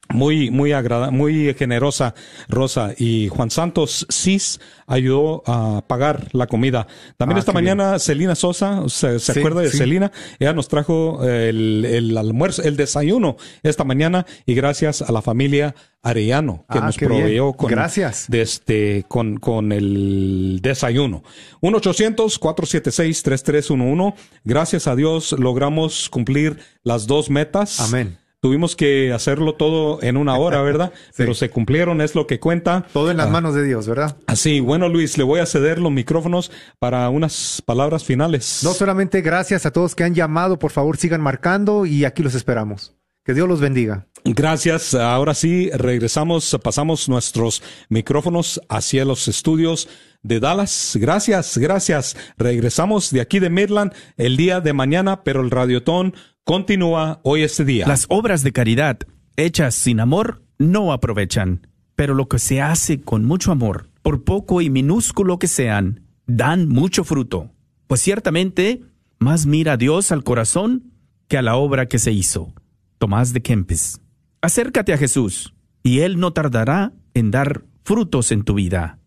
[0.09, 2.15] muy, muy agrada, muy generosa
[2.49, 6.87] Rosa y Juan Santos Cis ayudó a pagar la comida.
[7.17, 10.13] También ah, esta mañana Celina Sosa, ¿se, acuerda de Celina?
[10.39, 15.75] Ella nos trajo el, el, almuerzo, el desayuno esta mañana y gracias a la familia
[16.03, 18.27] Arellano que ah, nos proveyó con, gracias.
[18.29, 21.25] De este, con, con el desayuno.
[21.63, 24.15] 1-800-476-3311.
[24.45, 27.81] Gracias a Dios logramos cumplir las dos metas.
[27.81, 30.93] Amén Tuvimos que hacerlo todo en una hora, ¿verdad?
[31.17, 32.87] Pero se cumplieron, es lo que cuenta.
[32.93, 33.31] Todo en las ah.
[33.31, 34.19] manos de Dios, ¿verdad?
[34.29, 38.61] Así, bueno Luis, le voy a ceder los micrófonos para unas palabras finales.
[38.63, 42.37] No solamente gracias a todos que han llamado, por favor sigan marcando y aquí los
[42.37, 42.95] esperamos.
[43.25, 44.07] Que Dios los bendiga.
[44.25, 44.95] Gracias.
[44.95, 49.89] Ahora sí, regresamos, pasamos nuestros micrófonos hacia los estudios
[50.23, 50.97] de Dallas.
[51.01, 52.17] Gracias, gracias.
[52.39, 56.15] Regresamos de aquí de Midland el día de mañana, pero el radiotón
[56.47, 57.89] continúa hoy este día.
[57.89, 58.99] Las obras de caridad
[59.37, 61.67] hechas sin amor no aprovechan,
[61.97, 66.69] pero lo que se hace con mucho amor, por poco y minúsculo que sean, dan
[66.69, 67.51] mucho fruto.
[67.89, 68.83] Pues ciertamente,
[69.19, 70.93] más mira Dios al corazón
[71.27, 72.55] que a la obra que se hizo.
[72.99, 74.01] Tomás de Kempis.
[74.41, 75.53] Acércate a Jesús,
[75.83, 79.01] y Él no tardará en dar frutos en tu vida.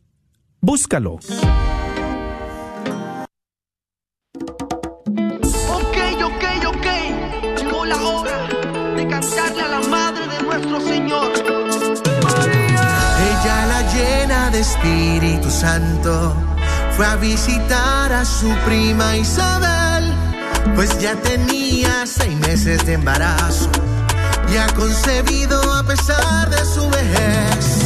[0.59, 1.19] Búscalo.
[14.69, 16.35] Espíritu Santo
[16.95, 20.13] fue a visitar a su prima Isabel,
[20.75, 23.67] pues ya tenía seis meses de embarazo
[24.53, 27.78] y ha concebido a pesar de su vejez.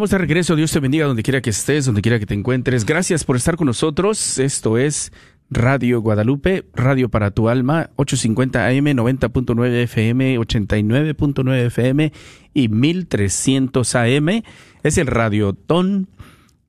[0.00, 0.56] Estamos de regreso.
[0.56, 2.86] Dios te bendiga donde quiera que estés, donde quiera que te encuentres.
[2.86, 4.38] Gracias por estar con nosotros.
[4.38, 5.12] Esto es
[5.50, 12.12] Radio Guadalupe, Radio para tu alma, 850 AM, 90.9 FM, 89.9 FM
[12.54, 14.42] y 1300 AM.
[14.82, 16.08] Es el Radio Ton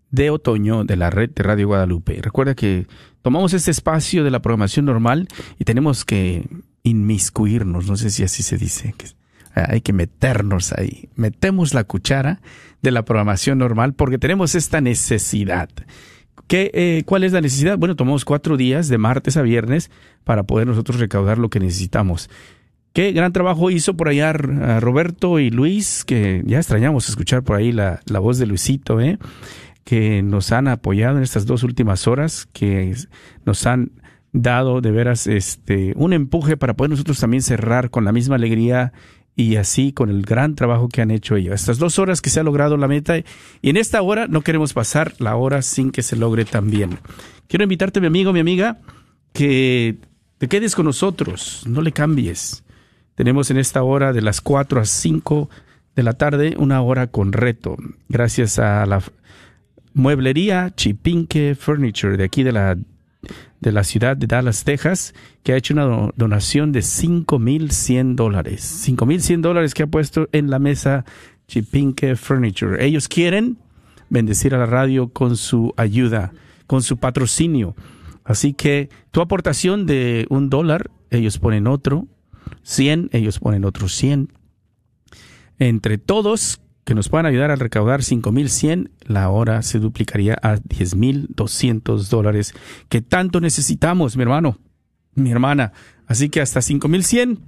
[0.09, 2.19] de otoño de la red de Radio Guadalupe.
[2.21, 2.85] Recuerda que
[3.21, 6.49] tomamos este espacio de la programación normal y tenemos que
[6.83, 8.93] inmiscuirnos, no sé si así se dice,
[9.53, 11.09] hay que meternos ahí.
[11.15, 12.41] Metemos la cuchara
[12.81, 15.69] de la programación normal porque tenemos esta necesidad.
[16.47, 17.77] ¿Qué, eh, ¿Cuál es la necesidad?
[17.77, 19.89] Bueno, tomamos cuatro días de martes a viernes
[20.23, 22.29] para poder nosotros recaudar lo que necesitamos.
[22.93, 27.71] Qué gran trabajo hizo por allá Roberto y Luis, que ya extrañamos escuchar por ahí
[27.71, 29.17] la, la voz de Luisito, ¿eh?
[29.85, 32.95] que nos han apoyado en estas dos últimas horas, que
[33.45, 33.91] nos han
[34.33, 38.93] dado de veras este un empuje para poder nosotros también cerrar con la misma alegría
[39.41, 41.55] y así con el gran trabajo que han hecho ellos.
[41.55, 43.23] Estas dos horas que se ha logrado la meta y
[43.69, 46.99] en esta hora no queremos pasar la hora sin que se logre también.
[47.47, 48.79] Quiero invitarte, mi amigo, mi amiga,
[49.33, 49.97] que
[50.37, 52.63] te quedes con nosotros, no le cambies.
[53.15, 55.49] Tenemos en esta hora de las 4 a 5
[55.95, 57.77] de la tarde una hora con reto,
[58.07, 59.01] gracias a la
[59.93, 62.77] mueblería Chipinque Furniture de aquí de la
[63.59, 65.13] de la ciudad de Dallas, Texas,
[65.43, 68.85] que ha hecho una donación de 5.100 dólares.
[68.87, 71.05] 5.100 dólares que ha puesto en la mesa
[71.47, 72.83] Chipinque Furniture.
[72.83, 73.57] Ellos quieren
[74.09, 76.33] bendecir a la radio con su ayuda,
[76.67, 77.75] con su patrocinio.
[78.23, 82.07] Así que tu aportación de un dólar, ellos ponen otro,
[82.63, 84.31] 100, ellos ponen otro 100.
[85.59, 92.09] Entre todos que nos puedan ayudar a recaudar 5.100, la hora se duplicaría a 10.200
[92.09, 92.53] dólares,
[92.89, 94.57] que tanto necesitamos, mi hermano,
[95.13, 95.73] mi hermana.
[96.07, 97.39] Así que hasta 5.100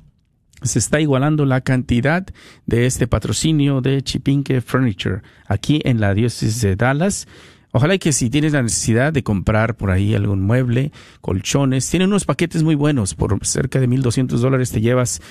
[0.62, 2.26] se está igualando la cantidad
[2.66, 7.28] de este patrocinio de Chipinque Furniture aquí en la diócesis de Dallas.
[7.72, 10.92] Ojalá que si tienes la necesidad de comprar por ahí algún mueble,
[11.22, 13.16] colchones, tienen unos paquetes muy buenos.
[13.16, 15.22] Por cerca de 1.200 dólares te llevas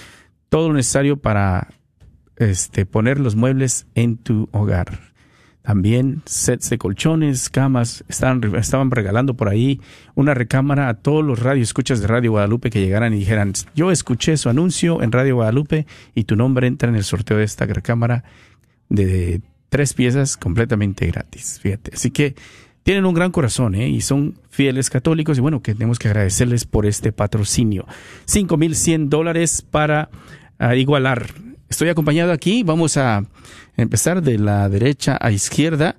[0.48, 1.68] todo lo necesario para
[2.50, 5.12] este, poner los muebles en tu hogar.
[5.62, 9.80] También sets de colchones, camas, estaban, estaban regalando por ahí
[10.16, 14.36] una recámara a todos los radioescuchas de Radio Guadalupe que llegaran y dijeran, yo escuché
[14.36, 15.86] su anuncio en Radio Guadalupe
[16.16, 18.24] y tu nombre entra en el sorteo de esta recámara
[18.88, 21.60] de tres piezas completamente gratis.
[21.62, 22.34] Fíjate, así que
[22.82, 23.88] tienen un gran corazón ¿eh?
[23.88, 27.86] y son fieles católicos y bueno, que tenemos que agradecerles por este patrocinio.
[28.26, 30.10] 5.100 dólares para
[30.58, 31.26] ah, igualar
[31.72, 33.24] Estoy acompañado aquí, vamos a
[33.78, 35.96] empezar de la derecha a izquierda.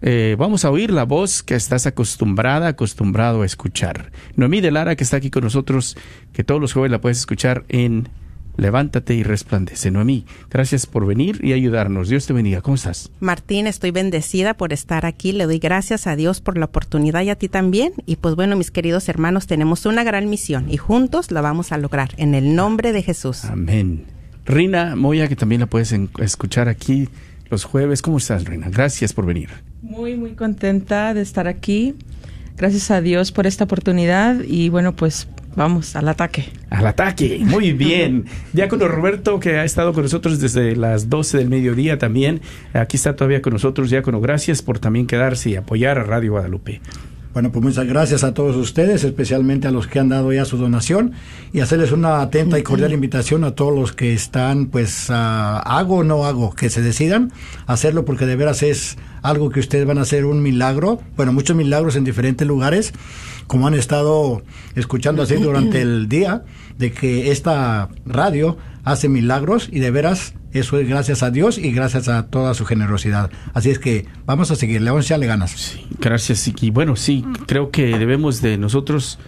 [0.00, 4.12] Eh, vamos a oír la voz que estás acostumbrada, acostumbrado a escuchar.
[4.36, 5.96] Noemí de Lara, que está aquí con nosotros,
[6.32, 8.08] que todos los jueves la puedes escuchar en
[8.56, 9.90] Levántate y resplandece.
[9.90, 12.08] Noemí, gracias por venir y ayudarnos.
[12.08, 12.60] Dios te bendiga.
[12.60, 13.10] ¿Cómo estás?
[13.18, 15.32] Martín, estoy bendecida por estar aquí.
[15.32, 17.92] Le doy gracias a Dios por la oportunidad y a ti también.
[18.06, 21.76] Y pues bueno, mis queridos hermanos, tenemos una gran misión y juntos la vamos a
[21.76, 23.44] lograr en el nombre de Jesús.
[23.46, 24.17] Amén.
[24.48, 27.08] Rina Moya, que también la puedes escuchar aquí
[27.50, 28.00] los jueves.
[28.00, 28.68] ¿Cómo estás, Rina?
[28.70, 29.50] Gracias por venir.
[29.82, 31.94] Muy, muy contenta de estar aquí.
[32.56, 36.46] Gracias a Dios por esta oportunidad y bueno, pues vamos al ataque.
[36.70, 38.24] Al ataque, muy bien.
[38.52, 42.40] Diácono Roberto, que ha estado con nosotros desde las 12 del mediodía también.
[42.72, 44.20] Aquí está todavía con nosotros, Diácono.
[44.20, 46.80] Gracias por también quedarse y apoyar a Radio Guadalupe.
[47.34, 50.56] Bueno, pues muchas gracias a todos ustedes, especialmente a los que han dado ya su
[50.56, 51.12] donación
[51.52, 56.04] y hacerles una atenta y cordial invitación a todos los que están, pues, hago o
[56.04, 57.30] no hago, que se decidan
[57.66, 61.54] hacerlo porque de veras es algo que ustedes van a hacer un milagro, bueno, muchos
[61.54, 62.92] milagros en diferentes lugares,
[63.46, 64.42] como han estado
[64.74, 66.44] escuchando así durante el día,
[66.78, 71.72] de que esta radio hace milagros y de veras eso es gracias a Dios y
[71.72, 73.30] gracias a toda su generosidad.
[73.54, 75.50] Así es que vamos a seguirle, vamos a echarle ganas.
[75.50, 79.18] Sí, gracias, Y bueno, sí, creo que debemos de nosotros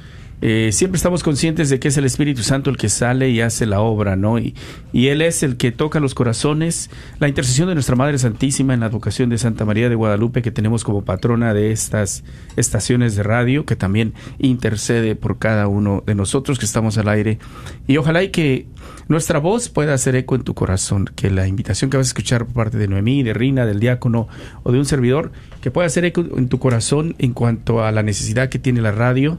[0.43, 3.67] eh, siempre estamos conscientes de que es el Espíritu Santo el que sale y hace
[3.67, 4.39] la obra, ¿no?
[4.39, 4.55] Y,
[4.93, 6.91] Él es el que toca los corazones.
[7.19, 10.51] La intercesión de nuestra Madre Santísima en la advocación de Santa María de Guadalupe, que
[10.51, 12.25] tenemos como patrona de estas
[12.57, 17.39] estaciones de radio, que también intercede por cada uno de nosotros que estamos al aire.
[17.87, 18.67] Y ojalá y que
[19.09, 22.47] nuestra voz pueda hacer eco en tu corazón, que la invitación que vas a escuchar
[22.47, 24.29] por parte de Noemí, de Rina, del diácono
[24.63, 28.03] o de un servidor, que pueda hacer eco en tu corazón en cuanto a la
[28.03, 29.39] necesidad que tiene la radio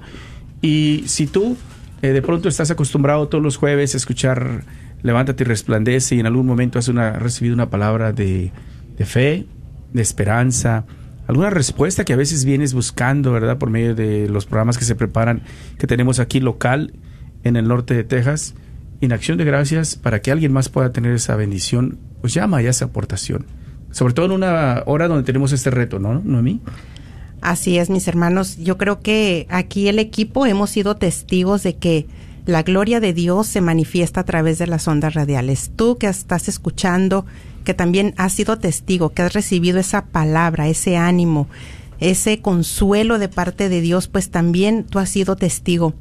[0.62, 1.58] y si tú
[2.02, 4.64] eh, de pronto estás acostumbrado todos los jueves a escuchar
[5.04, 8.52] Levántate y resplandece y en algún momento has una, recibido una palabra de,
[9.00, 9.48] fe,
[9.94, 10.86] de esperanza,
[11.28, 13.58] alguna respuesta que a veces vienes buscando, ¿verdad?
[13.58, 15.42] Por medio de los programas que se preparan,
[15.80, 16.94] que tenemos aquí local
[17.44, 18.54] en el norte de Texas.
[19.02, 22.68] En acción de gracias, para que alguien más pueda tener esa bendición, pues llama y
[22.68, 23.46] esa aportación.
[23.90, 26.62] sobre todo en una hora donde tenemos este reto, ¿no, Noemí?
[27.42, 28.58] Así es, mis hermanos.
[28.58, 32.06] Yo creo que aquí el equipo hemos sido testigos de que
[32.46, 35.72] la gloria de Dios se manifiesta a través de las ondas radiales.
[35.76, 37.26] Tú que estás escuchando,
[37.64, 41.48] que también has sido testigo, que has recibido esa palabra, ese ánimo,
[42.00, 45.94] ese consuelo de parte de Dios, pues también tú has sido testigo.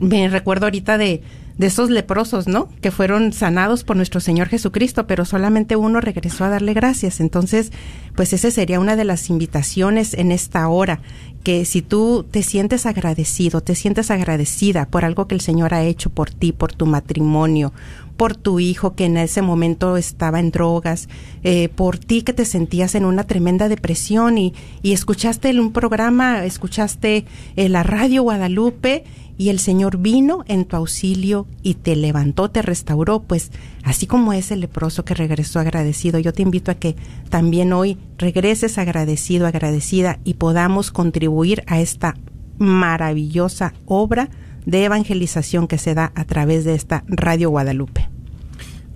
[0.00, 1.22] Me recuerdo ahorita de,
[1.58, 2.68] de esos leprosos, ¿no?
[2.80, 7.20] Que fueron sanados por nuestro Señor Jesucristo, pero solamente uno regresó a darle gracias.
[7.20, 7.70] Entonces,
[8.16, 11.00] pues esa sería una de las invitaciones en esta hora,
[11.44, 15.84] que si tú te sientes agradecido, te sientes agradecida por algo que el Señor ha
[15.84, 17.72] hecho por ti, por tu matrimonio,
[18.16, 21.08] por tu hijo que en ese momento estaba en drogas,
[21.42, 26.44] eh, por ti que te sentías en una tremenda depresión y, y escuchaste un programa,
[26.44, 27.24] escuchaste
[27.56, 29.04] eh, la radio Guadalupe
[29.36, 33.50] y el Señor vino en tu auxilio y te levantó, te restauró, pues
[33.82, 36.94] así como ese leproso que regresó agradecido, yo te invito a que
[37.30, 42.14] también hoy regreses agradecido, agradecida y podamos contribuir a esta
[42.58, 44.30] maravillosa obra
[44.66, 48.08] de evangelización que se da a través de esta Radio Guadalupe.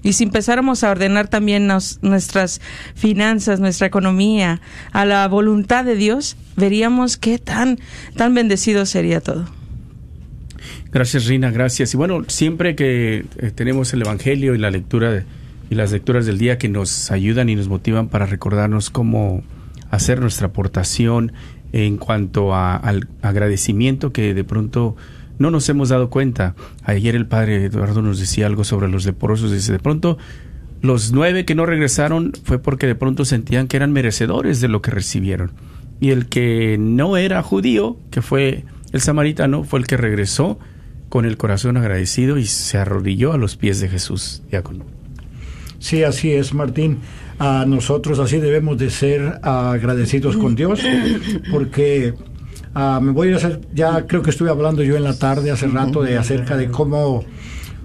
[0.04, 2.60] y si empezáramos a ordenar también nos, nuestras
[2.94, 4.60] finanzas, nuestra economía,
[4.92, 7.80] a la voluntad de Dios, veríamos qué tan,
[8.18, 9.48] tan bendecido sería todo.
[10.92, 11.94] Gracias, Rina, gracias.
[11.94, 15.24] Y bueno, siempre que eh, tenemos el Evangelio y la lectura de,
[15.74, 19.42] y las lecturas del día que nos ayudan y nos motivan para recordarnos cómo
[19.90, 21.34] hacer nuestra aportación
[21.72, 24.96] en cuanto a, al agradecimiento que de pronto
[25.40, 26.54] no nos hemos dado cuenta.
[26.84, 29.52] Ayer el padre Eduardo nos decía algo sobre los leprosos.
[29.52, 30.20] Dice, de pronto
[30.82, 34.84] los nueve que no regresaron fue porque de pronto sentían que eran merecedores de lo
[34.84, 35.54] que recibieron.
[36.00, 40.60] Y el que no era judío, que fue el samaritano, fue el que regresó
[41.10, 44.86] con el corazón agradecido y se arrodilló a los pies de Jesús, diácono.
[45.84, 47.00] Sí, así es, Martín.
[47.40, 50.80] A nosotros así debemos de ser agradecidos con Dios,
[51.52, 52.14] porque
[52.74, 55.68] uh, me voy a hacer, ya creo que estuve hablando yo en la tarde hace
[55.68, 57.26] rato de acerca de cómo,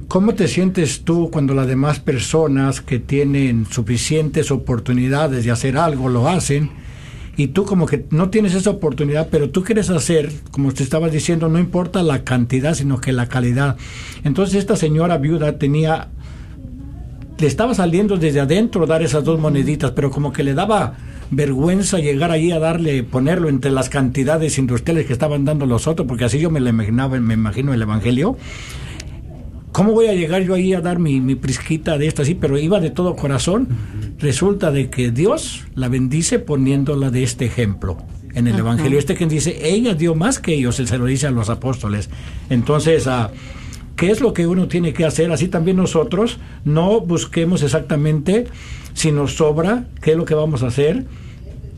[0.06, 6.08] cómo te sientes tú cuando las demás personas que tienen suficientes oportunidades de hacer algo
[6.08, 6.70] lo hacen
[7.36, 11.10] y tú como que no tienes esa oportunidad, pero tú quieres hacer, como te estabas
[11.10, 13.76] diciendo, no importa la cantidad, sino que la calidad.
[14.24, 16.10] Entonces esta señora viuda tenía
[17.38, 20.94] le estaba saliendo desde adentro dar esas dos moneditas, pero como que le daba
[21.30, 26.08] vergüenza llegar allí a darle, ponerlo entre las cantidades industriales que estaban dando los otros,
[26.08, 28.36] porque así yo me lo imaginaba, me imagino el Evangelio.
[29.72, 32.34] ¿Cómo voy a llegar yo ahí a dar mi, mi prisquita de esta así?
[32.34, 33.68] Pero iba de todo corazón.
[34.18, 37.98] Resulta de que Dios la bendice poniéndola de este ejemplo
[38.34, 38.98] en el Evangelio.
[38.98, 42.08] Este que dice, ella dio más que ellos, él se lo dice a los apóstoles.
[42.50, 43.30] Entonces, a
[43.98, 45.30] qué es lo que uno tiene que hacer.
[45.32, 48.46] Así también nosotros no busquemos exactamente
[48.94, 51.04] si nos sobra, qué es lo que vamos a hacer,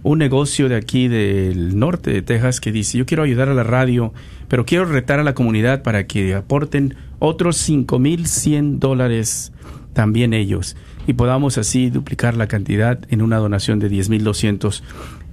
[0.03, 3.63] un negocio de aquí del norte de Texas que dice, yo quiero ayudar a la
[3.63, 4.13] radio,
[4.49, 9.53] pero quiero retar a la comunidad para que aporten otros 5.100 dólares
[9.93, 10.75] también ellos
[11.07, 14.81] y podamos así duplicar la cantidad en una donación de 10.200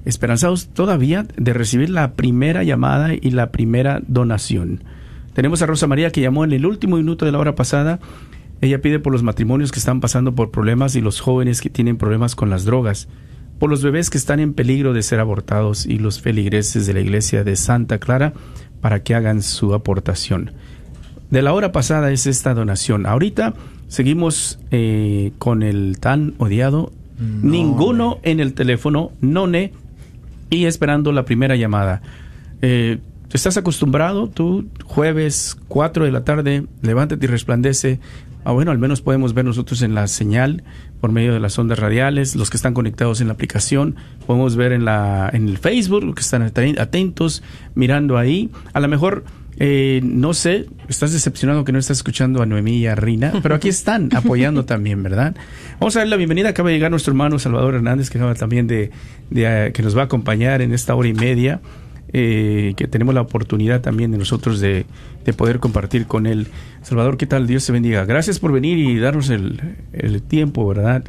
[0.04, 4.84] esperanzados todavía de recibir la primera llamada y la primera donación.
[5.34, 8.00] Tenemos a Rosa María que llamó en el último minuto de la hora pasada.
[8.60, 11.96] Ella pide por los matrimonios que están pasando por problemas y los jóvenes que tienen
[11.96, 13.08] problemas con las drogas,
[13.58, 17.00] por los bebés que están en peligro de ser abortados y los feligreses de la
[17.00, 18.34] iglesia de Santa Clara
[18.80, 20.52] para que hagan su aportación.
[21.30, 23.06] De la hora pasada es esta donación.
[23.06, 23.54] Ahorita
[23.88, 26.92] seguimos eh, con el tan odiado
[27.42, 29.72] ninguno en el teléfono, none,
[30.52, 32.02] y esperando la primera llamada.
[32.60, 32.98] Eh,
[33.32, 34.28] ¿Estás acostumbrado?
[34.28, 38.00] Tú, jueves, 4 de la tarde, levántate y resplandece.
[38.44, 40.62] Ah, bueno, al menos podemos ver nosotros en la señal
[41.00, 44.72] por medio de las ondas radiales, los que están conectados en la aplicación, podemos ver
[44.72, 47.42] en, la, en el Facebook, los que están atentos,
[47.74, 48.50] mirando ahí.
[48.74, 49.24] A lo mejor,
[49.58, 53.54] eh, no sé, estás decepcionado que no estás escuchando a Noemí y a Rina, pero
[53.54, 55.36] aquí están apoyando también, ¿verdad?
[55.78, 56.50] Vamos a dar la bienvenida.
[56.50, 58.90] Acaba de llegar nuestro hermano Salvador Hernández, que acaba también de,
[59.30, 61.60] de que nos va a acompañar en esta hora y media.
[62.14, 64.84] Eh, que tenemos la oportunidad también de nosotros de,
[65.24, 66.48] de, poder compartir con él.
[66.82, 67.46] Salvador, ¿qué tal?
[67.46, 68.04] Dios te bendiga.
[68.04, 71.04] Gracias por venir y darnos el, el tiempo, ¿verdad?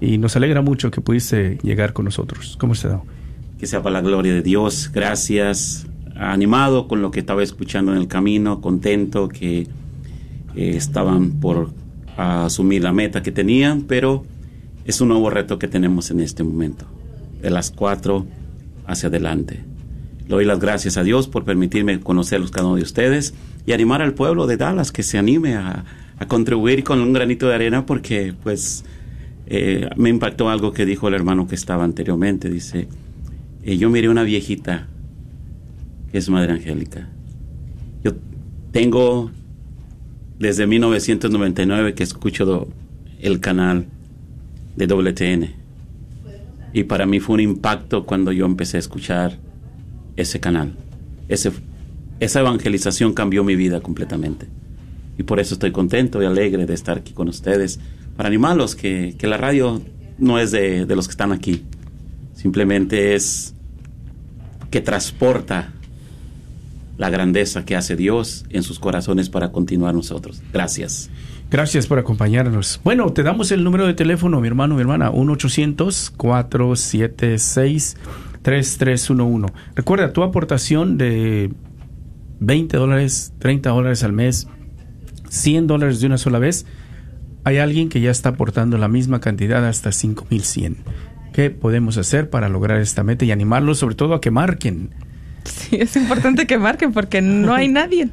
[0.00, 2.56] Y nos alegra mucho que pudiste llegar con nosotros.
[2.58, 3.00] ¿Cómo está?
[3.60, 4.90] Que sea para la gloria de Dios.
[4.92, 5.87] Gracias.
[6.18, 9.66] Animado con lo que estaba escuchando en el camino, contento que eh,
[10.56, 11.70] estaban por
[12.16, 14.24] asumir la meta que tenían, pero
[14.84, 16.86] es un nuevo reto que tenemos en este momento,
[17.40, 18.26] de las cuatro
[18.86, 19.60] hacia adelante.
[20.22, 24.02] Le doy las gracias a Dios por permitirme conocerlos cada uno de ustedes y animar
[24.02, 25.84] al pueblo de Dallas que se anime a,
[26.26, 28.84] contribuir con un granito de arena porque pues
[29.46, 32.50] eh, me impactó algo que dijo el hermano que estaba anteriormente.
[32.50, 32.88] Dice,
[33.62, 34.88] eh, yo miré una viejita
[36.12, 37.08] es Madre Angélica.
[38.02, 38.12] Yo
[38.72, 39.30] tengo
[40.38, 42.68] desde 1999 que escucho
[43.20, 43.86] el canal
[44.76, 45.54] de WTN.
[46.72, 49.38] Y para mí fue un impacto cuando yo empecé a escuchar
[50.16, 50.74] ese canal.
[51.28, 54.46] Esa evangelización cambió mi vida completamente.
[55.18, 57.80] Y por eso estoy contento y alegre de estar aquí con ustedes,
[58.16, 59.82] para animarlos que, que la radio
[60.18, 61.64] no es de, los que están aquí,
[62.34, 63.54] simplemente es
[64.70, 65.72] que transporta
[66.98, 70.42] la grandeza que hace Dios en sus corazones para continuar nosotros.
[70.52, 71.08] Gracias.
[71.50, 72.78] Gracias por acompañarnos.
[72.84, 77.96] Bueno, te damos el número de teléfono, mi hermano, mi hermana, 1-800-476.
[78.42, 79.54] 3311.
[79.74, 81.50] Recuerda, tu aportación de
[82.40, 84.48] 20 dólares, 30 dólares al mes,
[85.28, 86.66] 100 dólares de una sola vez,
[87.44, 90.78] hay alguien que ya está aportando la misma cantidad hasta 5100.
[91.32, 94.90] ¿Qué podemos hacer para lograr esta meta y animarlos sobre todo a que marquen?
[95.58, 98.08] Sí, es importante que marquen porque no hay nadie.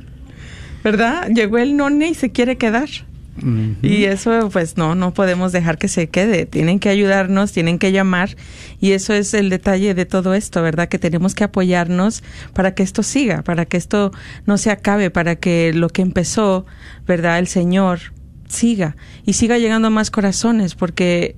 [0.84, 1.30] ¿Verdad?
[1.30, 2.90] Llegó el none y se quiere quedar.
[3.38, 3.76] Uh -huh.
[3.82, 6.46] Y eso, pues no, no podemos dejar que se quede.
[6.46, 8.36] Tienen que ayudarnos, tienen que llamar.
[8.80, 10.88] Y eso es el detalle de todo esto, ¿verdad?
[10.88, 14.12] Que tenemos que apoyarnos para que esto siga, para que esto
[14.46, 16.66] no se acabe, para que lo que empezó,
[17.08, 17.40] ¿verdad?
[17.40, 18.00] El Señor
[18.48, 18.96] siga
[19.26, 21.36] y siga llegando a más corazones, porque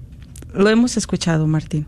[0.53, 1.87] lo hemos escuchado, Martín.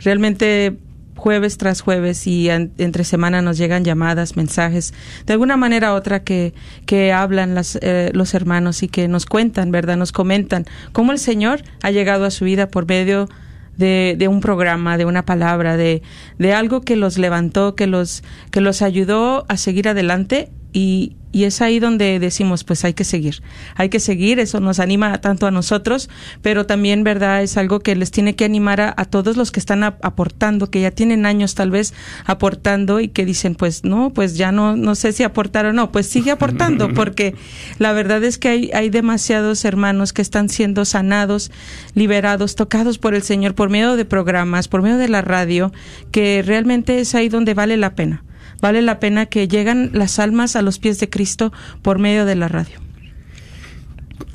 [0.00, 0.76] Realmente
[1.18, 4.94] jueves tras jueves y en, entre semana nos llegan llamadas, mensajes,
[5.26, 6.54] de alguna manera u otra que,
[6.86, 9.96] que hablan las, eh, los hermanos y que nos cuentan, ¿verdad?
[9.96, 13.28] Nos comentan cómo el Señor ha llegado a su vida por medio
[13.76, 16.02] de, de un programa, de una palabra, de,
[16.38, 21.42] de algo que los levantó, que los, que los ayudó a seguir adelante y, y
[21.42, 23.42] es ahí donde decimos, pues hay que seguir,
[23.74, 26.08] hay que seguir, eso nos anima tanto a nosotros,
[26.40, 27.42] pero también, ¿verdad?
[27.42, 30.70] Es algo que les tiene que animar a, a todos los que están a, aportando,
[30.70, 31.94] que ya tienen años tal vez
[32.26, 35.90] aportando y que dicen, pues no, pues ya no, no sé si aportar o no,
[35.90, 37.34] pues sigue aportando, porque
[37.80, 41.50] la verdad es que hay, hay demasiados hermanos que están siendo sanados,
[41.94, 45.72] liberados, tocados por el Señor por medio de programas, por medio de la radio,
[46.12, 48.22] que realmente es ahí donde vale la pena
[48.60, 52.34] vale la pena que llegan las almas a los pies de Cristo por medio de
[52.34, 52.78] la radio.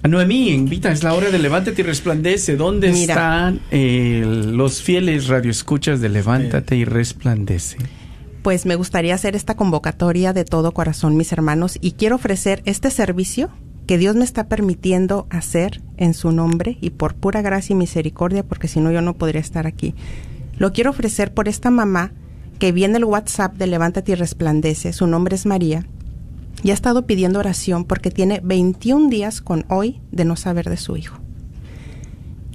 [0.02, 2.58] A Noemí, invita, es la hora de Levántate y Resplandece.
[2.58, 7.78] ¿Dónde Mira, están eh, los fieles radioescuchas de Levántate y Resplandece?
[8.42, 12.92] Pues me gustaría hacer esta convocatoria de todo corazón, mis hermanos, y quiero ofrecer este
[12.92, 13.50] servicio
[13.88, 18.44] que Dios me está permitiendo hacer en su nombre y por pura gracia y misericordia,
[18.44, 19.96] porque si no yo no podría estar aquí.
[20.58, 22.12] Lo quiero ofrecer por esta mamá
[22.60, 24.94] que viene el WhatsApp de Levántate y Resplandece.
[24.94, 25.86] Su nombre es María.
[26.64, 30.78] Y ha estado pidiendo oración porque tiene 21 días con hoy de no saber de
[30.78, 31.18] su hijo.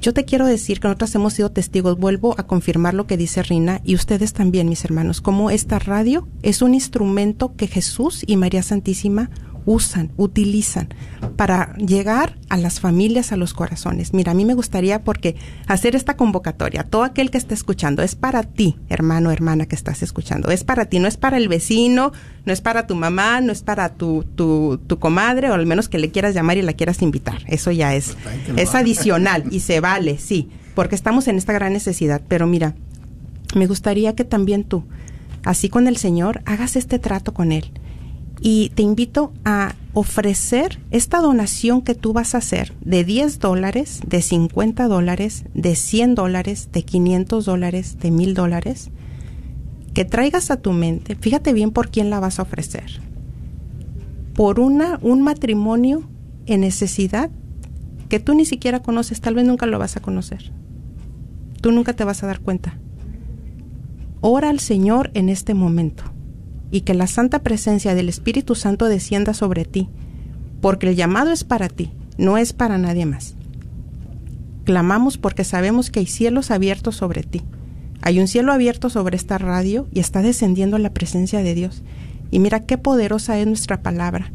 [0.01, 3.43] Yo te quiero decir que nosotros hemos sido testigos, vuelvo a confirmar lo que dice
[3.43, 8.37] Rina y ustedes también, mis hermanos, como esta radio es un instrumento que Jesús y
[8.37, 9.29] María Santísima
[9.69, 10.89] usan, utilizan
[11.37, 14.15] para llegar a las familias, a los corazones.
[14.15, 18.15] Mira, a mí me gustaría porque hacer esta convocatoria, todo aquel que esté escuchando, es
[18.15, 22.13] para ti, hermano, hermana que estás escuchando, es para ti, no es para el vecino,
[22.47, 25.91] no es para tu mamá, no es para tu, tu, tu comadre, o al menos
[25.91, 27.43] que le quieras llamar y la quieras invitar.
[27.47, 28.17] Eso ya es,
[28.57, 32.23] es adicional y se vale, sí, porque estamos en esta gran necesidad.
[32.27, 32.75] Pero mira,
[33.55, 34.85] me gustaría que también tú,
[35.45, 37.71] así con el Señor, hagas este trato con Él
[38.41, 44.01] y te invito a ofrecer esta donación que tú vas a hacer de 10 dólares,
[44.07, 48.91] de 50 dólares, de 100 dólares, de 500 dólares, de 1000 dólares,
[49.95, 53.01] que traigas a tu mente, fíjate bien por quién la vas a ofrecer.
[54.35, 56.09] Por una, un matrimonio
[56.47, 57.31] en necesidad
[58.09, 60.53] que tú ni siquiera conoces, tal vez nunca lo vas a conocer.
[61.61, 62.79] Tú nunca te vas a dar cuenta.
[64.21, 66.05] Ora al Señor en este momento
[66.71, 69.89] y que la santa presencia del Espíritu Santo descienda sobre ti,
[70.61, 73.37] porque el llamado es para ti, no es para nadie más.
[74.65, 77.43] Clamamos porque sabemos que hay cielos abiertos sobre ti.
[78.03, 81.83] Hay un cielo abierto sobre esta radio y está descendiendo la presencia de Dios.
[82.31, 84.33] Y mira qué poderosa es nuestra palabra,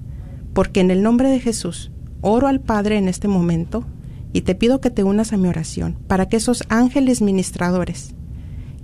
[0.54, 1.92] porque en el nombre de Jesús
[2.22, 3.86] oro al Padre en este momento
[4.32, 8.16] y te pido que te unas a mi oración para que esos ángeles ministradores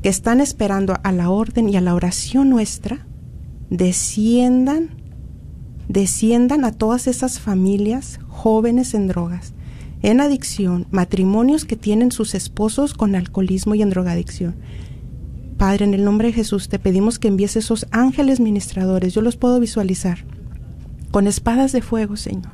[0.03, 3.07] que están esperando a la orden y a la oración nuestra
[3.69, 4.89] desciendan,
[5.87, 9.53] desciendan a todas esas familias jóvenes en drogas,
[10.01, 14.55] en adicción, matrimonios que tienen sus esposos con alcoholismo y en drogadicción.
[15.57, 19.35] Padre, en el nombre de Jesús te pedimos que envíes esos ángeles ministradores, yo los
[19.35, 20.19] puedo visualizar,
[21.11, 22.53] con espadas de fuego, Señor.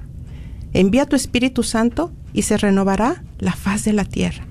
[0.74, 4.46] Envía tu Espíritu Santo y se renovará la faz de la tierra.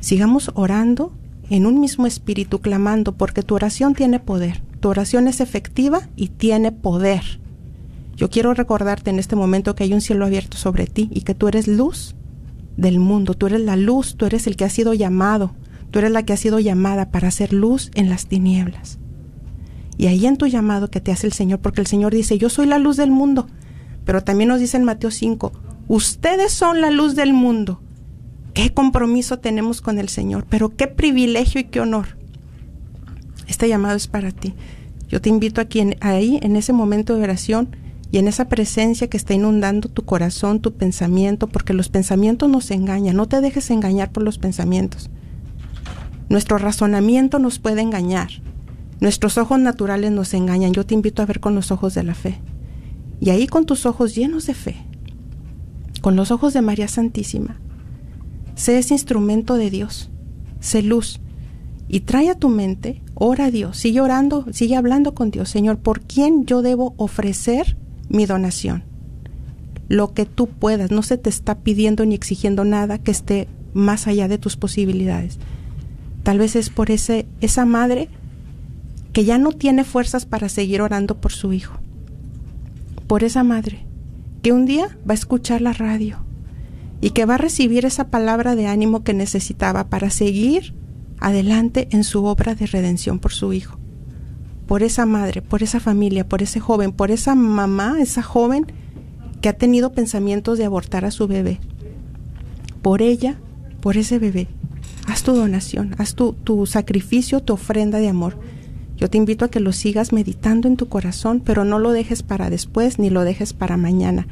[0.00, 1.12] Sigamos orando
[1.50, 6.28] en un mismo espíritu, clamando, porque tu oración tiene poder tu oración es efectiva y
[6.28, 7.40] tiene poder.
[8.16, 11.34] Yo quiero recordarte en este momento que hay un cielo abierto sobre ti y que
[11.34, 12.14] tú eres luz
[12.76, 15.54] del mundo, tú eres la luz, tú eres el que ha sido llamado,
[15.90, 18.98] tú eres la que ha sido llamada para hacer luz en las tinieblas.
[19.96, 22.50] Y ahí en tu llamado que te hace el Señor, porque el Señor dice, yo
[22.50, 23.46] soy la luz del mundo,
[24.04, 25.50] pero también nos dice en Mateo 5,
[25.88, 27.80] ustedes son la luz del mundo.
[28.52, 32.22] Qué compromiso tenemos con el Señor, pero qué privilegio y qué honor
[33.54, 34.52] este llamado es para ti.
[35.08, 37.76] Yo te invito a quien ahí, en ese momento de oración
[38.10, 42.72] y en esa presencia que está inundando tu corazón, tu pensamiento, porque los pensamientos nos
[42.72, 43.14] engañan.
[43.14, 45.08] No te dejes engañar por los pensamientos.
[46.28, 48.28] Nuestro razonamiento nos puede engañar.
[48.98, 50.72] Nuestros ojos naturales nos engañan.
[50.72, 52.40] Yo te invito a ver con los ojos de la fe.
[53.20, 54.76] Y ahí con tus ojos llenos de fe,
[56.00, 57.60] con los ojos de María Santísima,
[58.56, 60.10] sé ese instrumento de Dios,
[60.58, 61.20] sé luz,
[61.88, 65.78] y trae a tu mente, ora a Dios, sigue orando, sigue hablando con Dios, Señor,
[65.78, 67.76] ¿por quién yo debo ofrecer
[68.08, 68.84] mi donación?
[69.88, 74.06] Lo que tú puedas, no se te está pidiendo ni exigiendo nada que esté más
[74.06, 75.38] allá de tus posibilidades.
[76.22, 78.08] Tal vez es por ese, esa madre
[79.12, 81.78] que ya no tiene fuerzas para seguir orando por su hijo.
[83.06, 83.84] Por esa madre
[84.42, 86.18] que un día va a escuchar la radio
[87.00, 90.74] y que va a recibir esa palabra de ánimo que necesitaba para seguir
[91.18, 93.78] adelante en su obra de redención por su hijo,
[94.66, 98.66] por esa madre, por esa familia, por ese joven, por esa mamá, esa joven
[99.40, 101.60] que ha tenido pensamientos de abortar a su bebé,
[102.82, 103.38] por ella,
[103.80, 104.48] por ese bebé.
[105.06, 108.38] Haz tu donación, haz tu, tu sacrificio, tu ofrenda de amor.
[108.96, 112.22] Yo te invito a que lo sigas meditando en tu corazón, pero no lo dejes
[112.22, 114.26] para después ni lo dejes para mañana.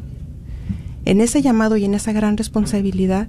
[1.05, 3.27] en ese llamado y en esa gran responsabilidad,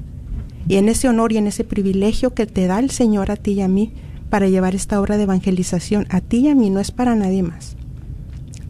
[0.67, 3.53] y en ese honor y en ese privilegio que te da el Señor a ti
[3.53, 3.93] y a mí
[4.29, 7.43] para llevar esta obra de evangelización a ti y a mí, no es para nadie
[7.43, 7.79] más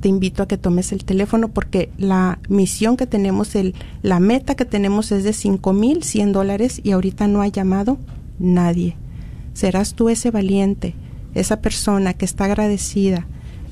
[0.01, 4.55] te invito a que tomes el teléfono porque la misión que tenemos, el, la meta
[4.55, 7.99] que tenemos es de cinco mil cien dólares y ahorita no ha llamado
[8.39, 8.97] nadie.
[9.55, 10.95] Serás tú ese valiente,
[11.35, 13.27] esa persona que está agradecida,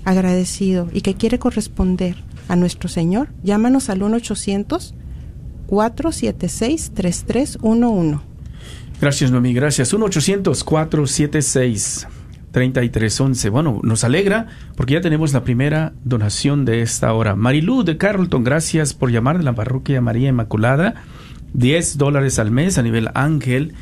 [0.04, 2.16] agradecido y que quiere corresponder
[2.48, 3.28] a nuestro Señor.
[3.42, 4.94] Llámanos al 1 800
[5.66, 8.36] 476 3311
[9.00, 9.52] Gracias, Noemí,
[12.56, 13.20] gracias.
[13.20, 13.50] 1-800-476-3311.
[13.50, 17.36] Bueno, nos alegra porque ya tenemos la primera donación de esta hora.
[17.36, 20.94] Marilú de Carlton, gracias por llamar de la parroquia María Inmaculada.
[21.54, 23.74] 10 dólares al mes a nivel ángel.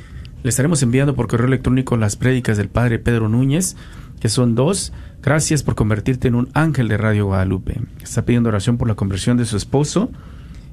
[0.42, 3.76] Le estaremos enviando por correo electrónico las prédicas del Padre Pedro Núñez,
[4.20, 4.92] que son dos.
[5.22, 7.80] Gracias por convertirte en un ángel de Radio Guadalupe.
[8.02, 10.10] Está pidiendo oración por la conversión de su esposo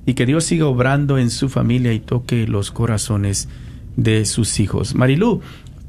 [0.06, 3.48] y que Dios siga obrando en su familia y toque los corazones
[3.96, 4.96] de sus hijos.
[4.96, 5.42] Marilú,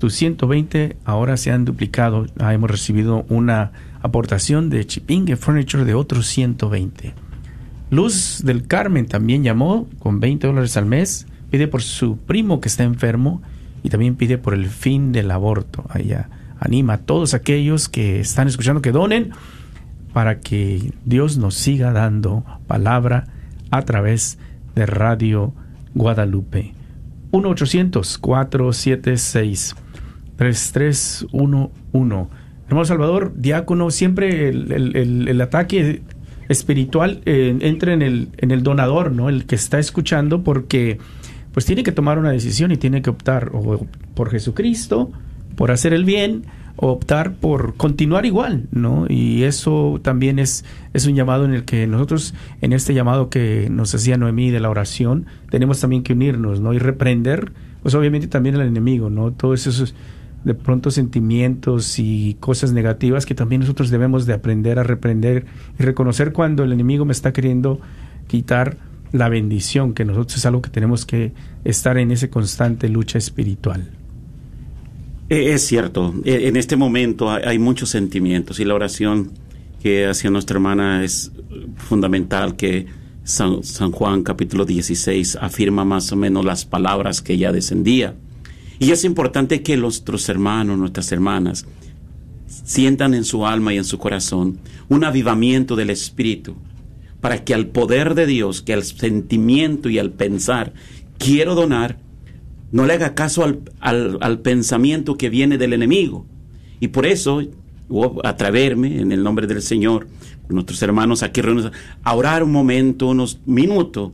[0.03, 2.27] tus 120 ahora se han duplicado.
[2.41, 7.15] Ah, hemos recibido una aportación de Chipingue Furniture de otros 120.
[7.89, 11.29] Luz del Carmen también llamó con 20 dólares al mes.
[11.53, 13.43] Pide por su primo que está enfermo
[13.85, 15.85] y también pide por el fin del aborto.
[15.89, 19.31] Allá anima a todos aquellos que están escuchando que donen
[20.13, 23.29] para que Dios nos siga dando palabra
[23.71, 24.37] a través
[24.75, 25.55] de Radio
[25.95, 26.75] Guadalupe.
[30.39, 32.29] 1-800-476-3311.
[32.67, 36.03] Hermano Salvador, diácono, siempre el, ataque
[36.49, 39.29] espiritual eh, entra en el, en el donador, ¿no?
[39.29, 40.99] El que está escuchando, porque
[41.53, 45.11] pues tiene que tomar una decisión y tiene que optar o por Jesucristo,
[45.55, 49.07] por hacer el bien, optar por continuar igual, ¿no?
[49.09, 50.65] Y eso también es,
[50.95, 54.61] es un llamado en el que nosotros, en este llamado que nos hacía Noemí de
[54.61, 56.73] la oración, tenemos también que unirnos, ¿no?
[56.73, 59.33] Y reprender, pues obviamente también al enemigo, ¿no?
[59.33, 59.95] Todos esos
[60.45, 65.47] de pronto sentimientos y cosas negativas que también nosotros debemos de aprender a reprender
[65.79, 67.81] y reconocer cuando el enemigo me está queriendo
[68.27, 68.77] quitar
[69.13, 71.33] la bendición, que nosotros es algo que tenemos que
[71.65, 73.91] estar en esa constante lucha espiritual.
[75.29, 79.31] Eh, es cierto, eh, en este momento hay muchos sentimientos y la oración
[79.83, 81.33] que hacía nuestra hermana es
[81.77, 82.87] fundamental que
[83.25, 88.15] San, Juan capítulo 16 afirma más o menos las palabras que ella descendía.
[88.83, 91.67] Y es importante que nuestros hermanos, nuestras hermanas,
[92.49, 96.57] sientan en su alma y en su corazón un avivamiento del Espíritu,
[97.21, 100.73] para que al poder de Dios, que al sentimiento y al pensar,
[101.17, 102.01] quiero donar,
[102.73, 103.45] no le haga caso
[103.79, 106.27] al, pensamiento que viene del enemigo.
[106.81, 107.41] Y por eso,
[108.25, 110.09] atreverme en el nombre del Señor,
[110.49, 111.71] nuestros hermanos aquí reunidos,
[112.03, 114.11] a orar un momento, unos minutos,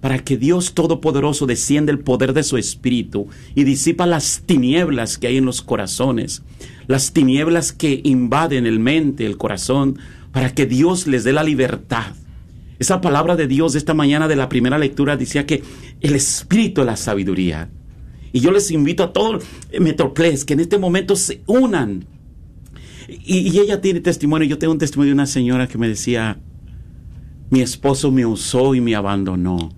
[0.00, 5.26] para que Dios Todopoderoso descienda el poder de su Espíritu y disipa las tinieblas que
[5.26, 6.42] hay en los corazones,
[6.86, 9.98] las tinieblas que invaden el mente, el corazón,
[10.32, 12.14] para que Dios les dé la libertad.
[12.78, 15.62] Esa palabra de Dios esta mañana de la primera lectura decía que
[16.00, 17.70] el Espíritu es la sabiduría.
[18.32, 19.44] Y yo les invito a todos
[19.80, 22.06] Metroples que en este momento se unan.
[23.08, 24.46] Y, ella tiene testimonio.
[24.46, 26.38] Yo tengo un testimonio de una señora que me decía,
[27.50, 29.77] mi esposo me usó y me abandonó.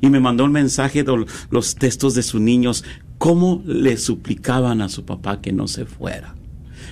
[0.00, 2.84] Y me mandó un mensaje de los textos de sus niños,
[3.18, 6.34] cómo le suplicaban a su papá que no se fuera.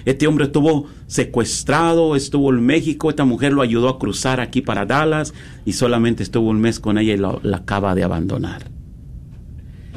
[0.05, 4.87] Este hombre estuvo secuestrado, estuvo en México, esta mujer lo ayudó a cruzar aquí para
[4.87, 8.71] Dallas y solamente estuvo un mes con ella y la acaba de abandonar.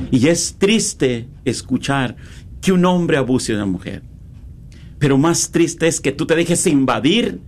[0.10, 2.15] Y es triste escuchar
[2.62, 4.04] que un hombre abuse de una mujer.
[5.00, 7.41] Pero más triste es que tú te dejes invadir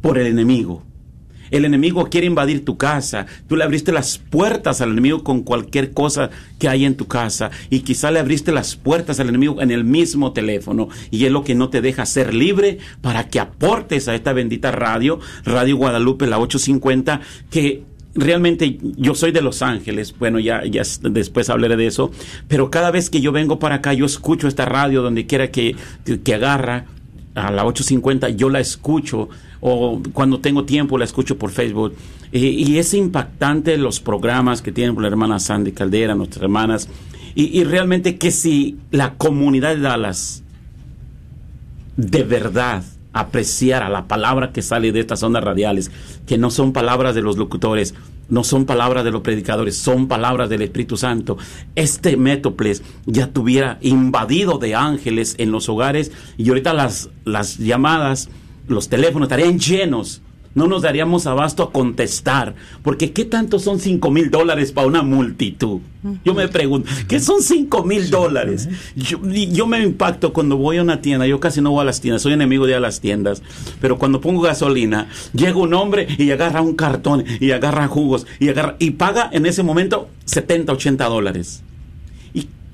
[0.00, 0.84] por el enemigo.
[1.54, 3.26] El enemigo quiere invadir tu casa.
[3.48, 7.52] Tú le abriste las puertas al enemigo con cualquier cosa que hay en tu casa.
[7.70, 10.88] Y quizá le abriste las puertas al enemigo en el mismo teléfono.
[11.12, 14.72] Y es lo que no te deja ser libre para que aportes a esta bendita
[14.72, 17.20] radio, Radio Guadalupe, la 850,
[17.52, 17.84] que
[18.16, 22.10] realmente yo soy de Los Ángeles, bueno, ya, ya después hablaré de eso,
[22.48, 25.76] pero cada vez que yo vengo para acá, yo escucho esta radio donde quiera que,
[26.24, 26.86] que, agarra
[27.34, 29.28] a la 850, yo la escucho,
[29.66, 31.94] o cuando tengo tiempo la escucho por Facebook.
[32.32, 36.88] y es impactante los programas que tienen la hermana Sandy Caldera, nuestras hermanas,
[37.36, 40.44] y, realmente que si la comunidad de Dallas
[41.96, 45.90] de verdad apreciar a la palabra que sale de estas ondas radiales,
[46.26, 47.94] que no son palabras de los locutores,
[48.28, 51.38] no son palabras de los predicadores, son palabras del Espíritu Santo.
[51.74, 58.28] Este Métoples ya tuviera invadido de ángeles en los hogares y ahorita las, las llamadas,
[58.66, 60.22] los teléfonos estarían llenos
[60.54, 62.54] no nos daríamos abasto a contestar.
[62.82, 65.80] Porque ¿qué tanto son cinco mil dólares para una multitud?
[66.24, 68.68] Yo me pregunto, ¿qué son cinco mil dólares?
[68.94, 72.22] Yo, me impacto cuando voy a una tienda, yo casi no voy a las tiendas,
[72.22, 73.42] soy enemigo de las tiendas,
[73.80, 78.50] pero cuando pongo gasolina, llega un hombre y agarra un cartón y agarra jugos y,
[78.50, 81.62] agarra, y paga en ese momento 70, 80 dólares.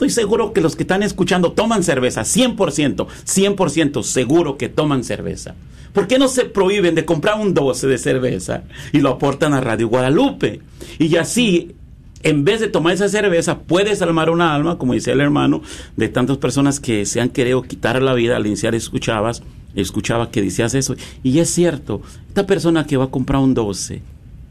[0.00, 5.54] Estoy seguro que los que están escuchando toman cerveza, 100%, 100% seguro que toman cerveza.
[5.92, 8.62] ¿Por qué no se prohíben de comprar un 12 de cerveza
[8.94, 10.60] y lo aportan a Radio Guadalupe?
[10.98, 11.74] Y así
[12.22, 15.60] en vez de tomar esa cerveza, puedes salvar una alma, como decía el hermano,
[15.98, 18.36] de tantas personas que se han querido quitar la vida.
[18.36, 19.42] Al iniciar escuchabas,
[19.74, 20.96] escuchaba que decías eso.
[21.22, 24.00] Y es cierto, esta persona que va a comprar un 12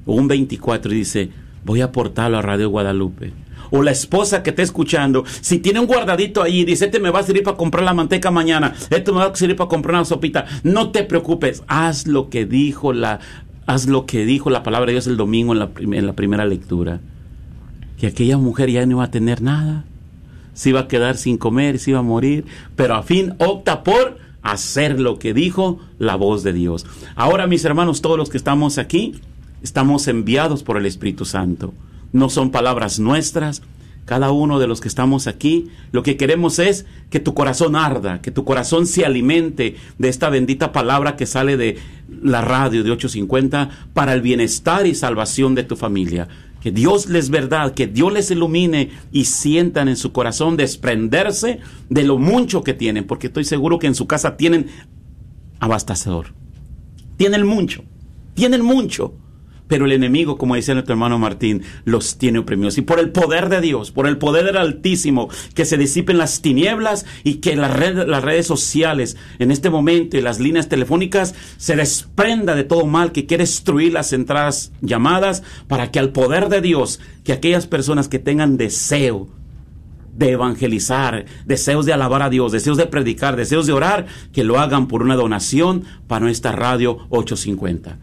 [0.06, 1.30] o un 24 y dice,
[1.66, 3.34] voy a aportarlo a Radio Guadalupe.
[3.71, 7.19] O la esposa que está escuchando, si tiene un guardadito ahí, dice, este me va
[7.19, 10.05] a servir para comprar la manteca mañana, este me va a servir para comprar una
[10.05, 10.45] sopita.
[10.63, 13.19] No te preocupes, haz lo que dijo la,
[13.69, 17.01] haz lo que dijo la palabra de Dios el domingo en la, primera lectura
[17.99, 19.84] que aquella mujer ya no iba a tener nada,
[20.53, 24.17] se iba a quedar sin comer, se iba a morir, pero a fin opta por
[24.41, 26.88] hacer lo que dijo la voz de Dios.
[27.15, 29.15] Ahora, mis hermanos, todos los que estamos aquí,
[29.62, 31.73] estamos enviados por el Espíritu Santo.
[32.12, 33.62] No son palabras nuestras.
[34.06, 38.22] Cada uno de los que estamos aquí, lo que queremos es que tu corazón arda,
[38.22, 41.78] que tu corazón se alimente de esta bendita palabra que sale de
[42.24, 46.28] la radio de 850 para el bienestar y salvación de tu familia.
[46.60, 52.04] Que Dios les verdad, que Dios les ilumine y sientan en su corazón desprenderse de
[52.04, 54.67] lo mucho que tienen, porque estoy seguro que en su casa tienen
[55.60, 56.34] abastecedor.
[57.15, 57.84] Tienen mucho,
[58.34, 59.13] tienen mucho
[59.69, 62.77] pero el enemigo, como decía nuestro hermano Martín, los tiene oprimidos.
[62.77, 66.41] Y por el poder de Dios, por el poder del Altísimo, que se disipen las
[66.41, 72.55] tinieblas y que las redes sociales en este momento y las líneas telefónicas se desprenda
[72.55, 76.99] de todo mal que quiere destruir las entradas llamadas para que al poder de Dios,
[77.23, 79.29] que aquellas personas que tengan deseo,
[80.15, 84.60] de evangelizar, deseos de alabar a Dios, deseos de predicar, deseos de orar, que lo
[84.60, 87.97] hagan por una donación para nuestra radio 850.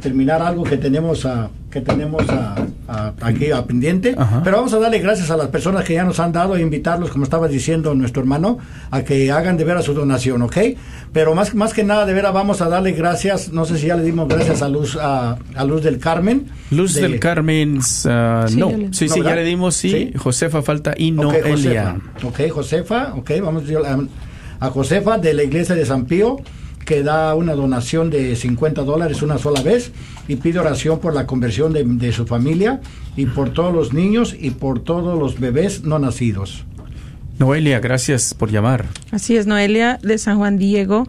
[0.00, 2.24] terminar algo que tenemos a que tenemos
[3.20, 4.16] aquí a pendiente.
[4.44, 7.10] Pero vamos a darle gracias a las personas que ya nos han dado e invitarlos,
[7.10, 8.58] como estaba diciendo nuestro hermano,
[8.90, 10.56] a que hagan de veras su donación, ¿ok?
[11.12, 13.96] Pero más, más que nada, de veras vamos a darle gracias, no sé si ya
[13.96, 16.46] le dimos gracias a Luz, a, Luz del Carmen.
[16.70, 20.12] Luz del Carmen, uh, no, sí, sí, ya le dimos, sí.
[20.16, 21.96] Josefa falta y no Elia.
[22.24, 26.38] Ok, Josefa, ok, vamos a, a Josefa de la iglesia de San Pío
[26.84, 29.92] que da una donación de 50 dólares una sola vez
[30.28, 32.80] y pide oración por la conversión de, su familia
[33.16, 36.64] y por todos los niños y por todos los bebés no nacidos.
[37.38, 38.86] Noelia, gracias por llamar.
[39.12, 41.06] Así es, Noelia de San Juan Diego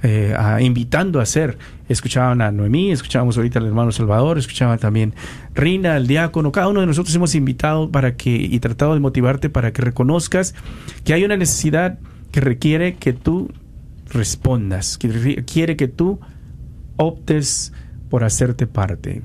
[0.02, 1.58] eh, invitando a hacer.
[1.88, 5.14] Escuchaban a Noemí, escuchábamos ahorita al hermano Salvador, escuchaban también
[5.54, 9.50] Rina, el diácono, cada uno de nosotros hemos invitado para que y tratado de motivarte
[9.50, 10.54] para que reconozcas
[11.04, 11.98] que hay una necesidad
[12.32, 13.52] que requiere que tú
[14.08, 16.18] respondas, que requiere que tú
[16.96, 17.72] optes
[18.10, 19.22] por hacerte parte.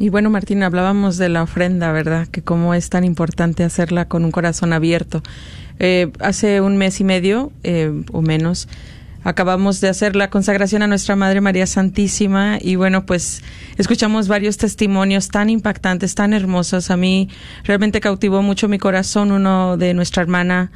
[0.00, 2.26] Y bueno, Martín, hablábamos de la ofrenda, ¿verdad?
[2.26, 5.22] Que cómo es tan importante hacerla con un corazón abierto.
[5.78, 8.66] Eh, hace un mes y medio eh, o menos
[9.24, 13.42] acabamos de hacer la consagración a nuestra Madre María Santísima y bueno, pues
[13.78, 16.90] escuchamos varios testimonios tan impactantes, tan hermosos.
[16.90, 17.30] A mí
[17.64, 20.70] realmente cautivó mucho mi corazón uno de nuestra hermana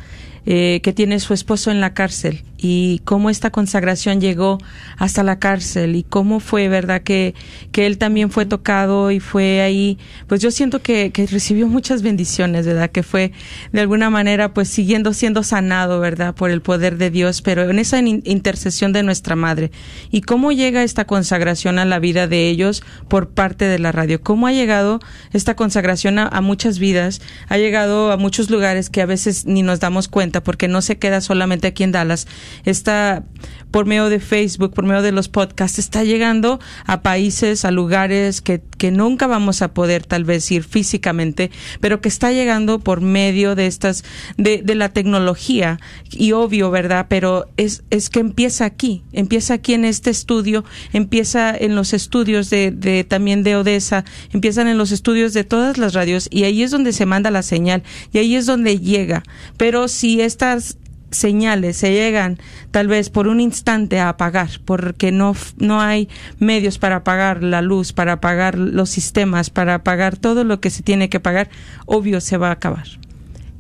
[0.51, 4.57] eh, que tiene su esposo en la cárcel y cómo esta consagración llegó
[4.96, 7.03] hasta la cárcel y cómo fue, ¿verdad?
[7.03, 7.34] Que,
[7.70, 12.01] que él también fue tocado y fue ahí, pues yo siento que, que recibió muchas
[12.01, 12.90] bendiciones, ¿verdad?
[12.90, 13.32] Que fue
[13.74, 16.34] de alguna manera pues siguiendo siendo sanado, ¿verdad?
[16.34, 19.70] Por el poder de Dios, pero en esa intercesión de nuestra madre.
[20.11, 24.22] ¿Y cómo llega esta consagración a la vida de ellos por parte de la radio?
[24.22, 24.99] ¿Cómo ha llegado
[25.34, 27.20] esta consagración a, a muchas vidas?
[27.49, 30.99] Ha llegado a muchos lugares que a veces ni nos damos cuenta porque no se
[30.99, 32.26] queda solamente aquí en Dallas,
[32.64, 33.24] está
[33.70, 38.41] por medio de Facebook, por medio de los podcasts, está llegando a países, a lugares
[38.41, 43.01] que, que nunca vamos a poder tal vez ir físicamente, pero que está llegando por
[43.01, 44.05] medio de estas,
[44.36, 45.78] de, de la tecnología.
[46.11, 47.07] Y obvio, ¿verdad?
[47.09, 52.51] Pero es, es que empieza aquí, empieza aquí en este estudio, empieza en los estudios
[52.51, 56.62] de, de también de Odessa, empiezan en los estudios de todas las radios y ahí
[56.62, 57.82] es donde se manda la señal
[58.12, 59.22] y ahí es donde llega.
[59.57, 60.79] Pero si estas
[61.11, 62.39] señales se llegan
[62.70, 66.09] tal vez por un instante a apagar porque no no hay
[66.39, 70.83] medios para apagar la luz para apagar los sistemas para apagar todo lo que se
[70.83, 71.49] tiene que pagar
[71.87, 72.87] obvio se va a acabar.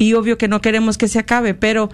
[0.00, 1.90] Y obvio que no queremos que se acabe pero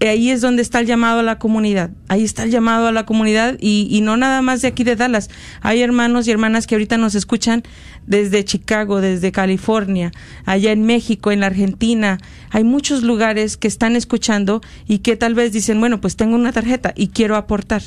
[0.00, 1.90] ahí es donde está el llamado a la comunidad.
[2.08, 4.96] Ahí está el llamado a la comunidad y, y, no nada más de aquí de
[4.96, 5.30] Dallas.
[5.60, 7.62] Hay hermanos y hermanas que ahorita nos escuchan
[8.06, 10.12] desde Chicago, desde California,
[10.44, 12.18] allá en México, en la Argentina.
[12.50, 16.52] Hay muchos lugares que están escuchando y que tal vez dicen, bueno, pues tengo una
[16.52, 17.82] tarjeta y quiero aportar.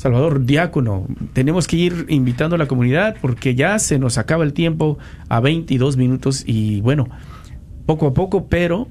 [0.00, 4.54] Salvador Diácono, tenemos que ir invitando a la comunidad porque ya se nos acaba el
[4.54, 4.96] tiempo
[5.28, 7.06] a 22 minutos y bueno,
[7.84, 8.88] poco a poco, pero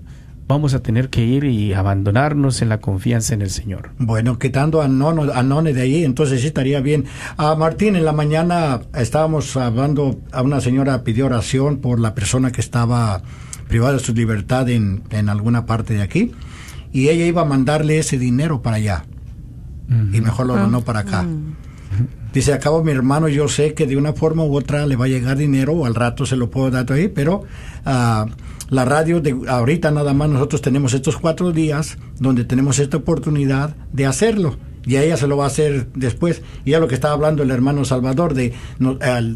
[0.47, 3.89] vamos a tener que ir y abandonarnos en la confianza en el Señor.
[3.97, 7.05] Bueno, quitando a Nono, a None de ahí, entonces sí estaría bien.
[7.38, 12.51] A Martín, en la mañana estábamos hablando, a una señora pidió oración por la persona
[12.51, 13.24] que estaba
[13.68, 16.34] privada de su libertad en, en alguna parte de aquí,
[16.91, 19.05] y ella iba a mandarle ese dinero para allá
[19.89, 21.25] y mejor lo donó para acá.
[22.33, 25.07] Dice, acabo mi hermano, yo sé que de una forma u otra le va a
[25.07, 27.43] llegar dinero o al rato se lo puedo dar ahí, pero
[27.85, 28.29] uh,
[28.69, 33.75] la radio de ahorita nada más nosotros tenemos estos cuatro días donde tenemos esta oportunidad
[33.91, 36.43] de hacerlo y a ella se lo va a hacer después.
[36.65, 38.53] Y ya lo que estaba hablando el hermano Salvador, de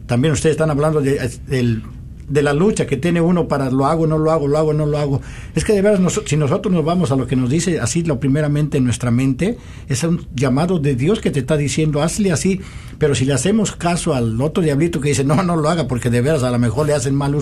[0.05, 1.83] también ustedes están hablando de, del
[2.27, 4.85] de la lucha que tiene uno para lo hago, no lo hago, lo hago, no
[4.85, 5.21] lo hago.
[5.55, 8.19] Es que de veras, si nosotros nos vamos a lo que nos dice así, lo
[8.19, 9.57] primeramente en nuestra mente,
[9.87, 12.61] es un llamado de Dios que te está diciendo, hazle así.
[12.97, 16.09] Pero si le hacemos caso al otro diablito que dice, no, no lo haga, porque
[16.09, 17.33] de veras a lo mejor le hacen mal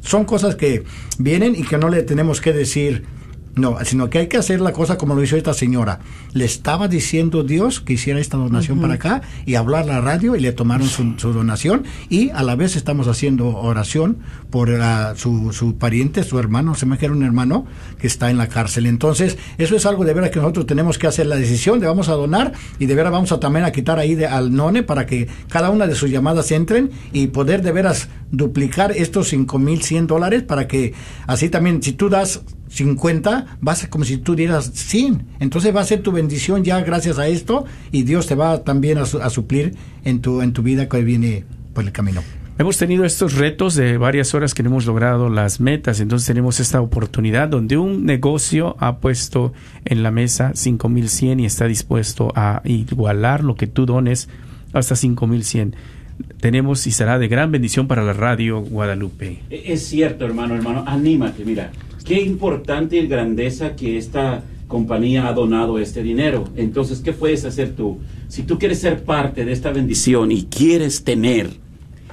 [0.00, 0.84] son cosas que
[1.18, 3.04] vienen y que no le tenemos que decir
[3.58, 6.00] No, sino que hay que hacer la cosa como lo hizo esta señora.
[6.32, 10.36] Le estaba diciendo Dios que hiciera esta donación para acá y hablar a la radio
[10.36, 14.18] y le tomaron su, su donación y a la vez estamos haciendo oración
[14.50, 17.66] por la- su, su pariente, su hermano, se me que era un hermano
[17.98, 18.86] que está en la cárcel.
[18.86, 22.08] Entonces, eso es algo de veras que nosotros tenemos que hacer la decisión de vamos
[22.08, 25.04] a donar y de veras vamos a también a quitar ahí de, al none para
[25.06, 30.42] que cada una de sus llamadas entren y poder de veras duplicar estos 5.100 dólares
[30.42, 30.92] para que
[31.26, 35.26] así también si tú das 50, va a ser como si tú dieras 100.
[35.40, 38.98] Entonces va a ser tu bendición ya gracias a esto y Dios te va también
[38.98, 42.22] a, su- a suplir en tu, en tu vida que viene por el camino.
[42.58, 46.58] Hemos tenido estos retos de varias horas que no hemos logrado las metas, entonces tenemos
[46.58, 49.52] esta oportunidad donde un negocio ha puesto
[49.84, 54.28] en la mesa 5100 y está dispuesto a igualar lo que tú dones
[54.72, 55.76] hasta 5100.
[56.40, 59.40] Tenemos y será de gran bendición para la radio Guadalupe.
[59.50, 61.70] E- Es cierto, hermano, hermano, anímate, mira,
[62.08, 66.44] qué importante y grandeza que esta compañía ha donado este dinero.
[66.56, 67.98] Entonces, ¿qué puedes hacer tú?
[68.28, 71.50] Si tú quieres ser parte de esta bendición y quieres tener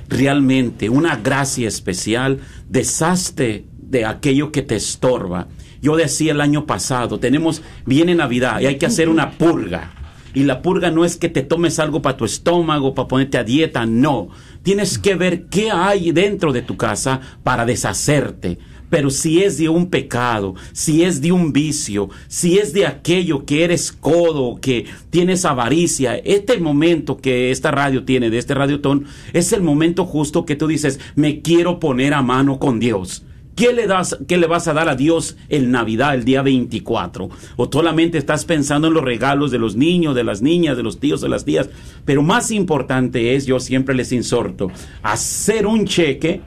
[0.09, 2.39] realmente una gracia especial,
[2.69, 5.47] deshazte de aquello que te estorba.
[5.81, 9.93] Yo decía el año pasado, tenemos, viene Navidad y hay que hacer una purga.
[10.33, 13.45] Y la purga no es que te tomes algo para tu estómago, para ponerte a
[13.45, 14.27] dieta, no.
[14.61, 18.57] Tienes que ver qué hay dentro de tu casa para deshacerte.
[18.89, 23.45] Pero si es de un pecado, si es de un vicio, si es de aquello
[23.45, 29.05] que eres codo, que tienes avaricia, este momento que esta radio tiene, de este radiotón,
[29.33, 33.23] es el momento justo que tú dices, me quiero poner a mano con Dios.
[33.55, 37.29] ¿Qué le, das, ¿Qué le vas a dar a Dios en Navidad, el día 24?
[37.55, 40.99] ¿O solamente estás pensando en los regalos de los niños, de las niñas, de los
[40.99, 41.69] tíos, de las tías?
[42.03, 44.71] Pero más importante es, yo siempre les insorto,
[45.01, 46.41] hacer un cheque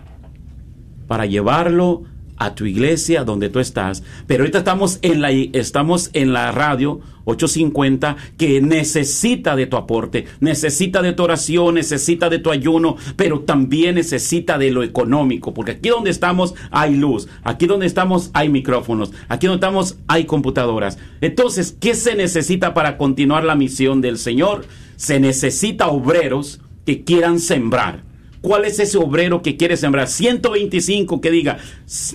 [1.06, 2.02] para llevarlo
[2.38, 4.02] a tu iglesia donde tú estás.
[4.26, 10.24] Pero ahorita estamos en la, estamos en la radio 850 que necesita de tu aporte,
[10.40, 15.72] necesita de tu oración, necesita de tu ayuno, pero también necesita de lo económico, porque
[15.72, 20.98] aquí donde estamos hay luz, aquí donde estamos hay micrófonos, aquí donde estamos hay computadoras.
[21.20, 24.64] Entonces, ¿qué se necesita para continuar la misión del Señor?
[24.96, 28.07] Se necesita obreros que quieran sembrar.
[28.40, 30.08] ¿Cuál es ese obrero que quiere sembrar?
[30.08, 31.58] 125 que diga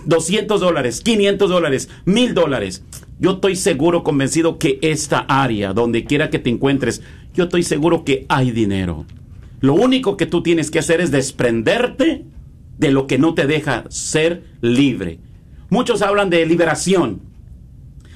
[0.05, 2.83] 200 dólares, 500 dólares, 1000 dólares.
[3.19, 7.01] Yo estoy seguro, convencido que esta área, donde quiera que te encuentres,
[7.33, 9.05] yo estoy seguro que hay dinero.
[9.59, 12.25] Lo único que tú tienes que hacer es desprenderte
[12.77, 15.19] de lo que no te deja ser libre.
[15.69, 17.21] Muchos hablan de liberación.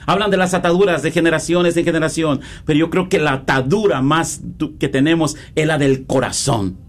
[0.06, 4.42] Hablan de las ataduras de generaciones en generación, pero yo creo que la atadura más
[4.80, 6.87] que tenemos es la del corazón.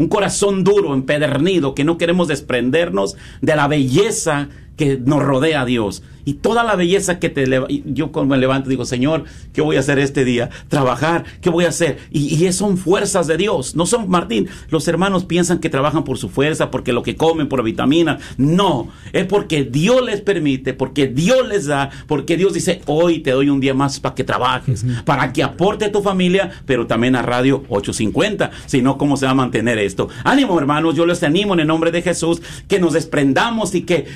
[0.00, 4.48] Un corazón duro, empedernido, que no queremos desprendernos de la belleza
[4.80, 6.02] que nos rodea a Dios.
[6.24, 7.44] Y toda la belleza que te
[7.84, 10.48] yo cuando me levanto digo, Señor, ¿qué voy a hacer este día?
[10.68, 11.98] Trabajar, ¿qué voy a hacer?
[12.10, 13.76] Y, y son fuerzas de Dios.
[13.76, 17.48] No son, Martín, los hermanos piensan que trabajan por su fuerza, porque lo que comen,
[17.48, 18.22] por vitaminas.
[18.38, 23.32] No, es porque Dios les permite, porque Dios les da, porque Dios dice, hoy te
[23.32, 27.16] doy un día más para que trabajes, para que aporte a tu familia, pero también
[27.16, 28.50] a Radio 850.
[28.64, 30.08] Si no, ¿cómo se va a mantener esto?
[30.24, 34.06] Ánimo, hermanos, yo les animo en el nombre de Jesús que nos desprendamos y que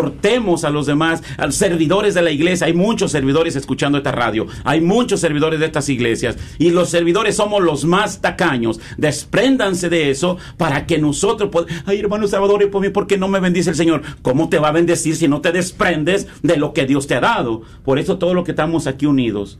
[0.00, 2.66] exhortemos a los demás, a los servidores de la iglesia.
[2.66, 7.36] Hay muchos servidores escuchando esta radio, hay muchos servidores de estas iglesias y los servidores
[7.36, 8.80] somos los más tacaños.
[8.96, 11.82] Despréndanse de eso para que nosotros podamos.
[11.86, 14.02] Ay, hermano Salvador, ¿y por mí por qué no me bendice el Señor?
[14.22, 17.20] ¿Cómo te va a bendecir si no te desprendes de lo que Dios te ha
[17.20, 17.62] dado?
[17.84, 19.58] Por eso todo lo que estamos aquí unidos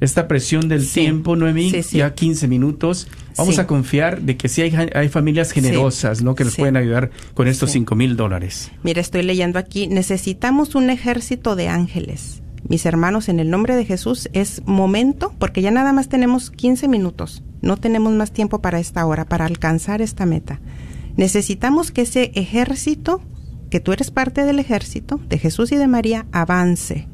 [0.00, 1.00] esta, presión del Sí.
[1.00, 1.70] tiempo, Noemí.
[1.70, 1.98] Sí, sí.
[1.98, 3.08] Ya 15 minutos.
[3.36, 6.34] Vamos a confiar de que sí hay, hay familias generosas, ¿no?
[6.34, 6.56] Que Sí.
[6.58, 7.70] pueden ayudar con estos.
[7.70, 8.70] 5 mil dólares.
[8.82, 12.42] Mira, estoy leyendo aquí, necesitamos un ejército de ángeles.
[12.68, 16.88] Mis hermanos, en el nombre de Jesús es momento, porque ya nada más tenemos 15
[16.88, 20.60] minutos, no tenemos más tiempo para esta hora, para alcanzar esta meta.
[21.16, 23.20] Necesitamos que ese ejército,
[23.70, 27.06] que tú eres parte del ejército de Jesús y de María, avance.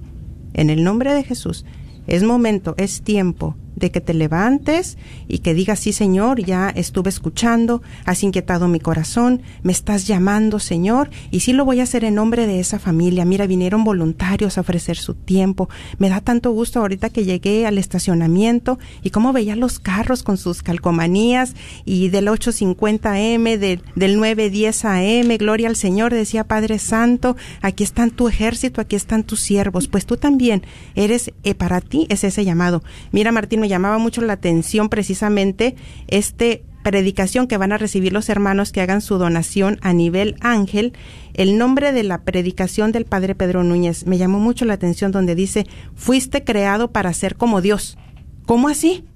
[0.55, 1.64] En el nombre de Jesús,
[2.07, 4.96] es momento, es tiempo de que te levantes
[5.28, 10.58] y que digas, sí Señor, ya estuve escuchando, has inquietado mi corazón, me estás llamando
[10.58, 13.24] Señor, y sí lo voy a hacer en nombre de esa familia.
[13.24, 15.68] Mira, vinieron voluntarios a ofrecer su tiempo.
[15.98, 20.36] Me da tanto gusto ahorita que llegué al estacionamiento y cómo veía los carros con
[20.36, 21.54] sus calcomanías
[21.84, 28.10] y del 850M, del, del 910 AM, gloria al Señor, decía Padre Santo, aquí están
[28.10, 30.62] tu ejército, aquí están tus siervos, pues tú también
[30.94, 32.82] eres, eh, para ti es ese llamado.
[33.12, 35.74] Mira, Martín, me llamaba mucho la atención precisamente
[36.06, 40.92] este predicación que van a recibir los hermanos que hagan su donación a nivel ángel,
[41.32, 45.34] el nombre de la predicación del padre Pedro Núñez me llamó mucho la atención donde
[45.34, 47.96] dice, fuiste creado para ser como Dios.
[48.44, 49.06] ¿Cómo así?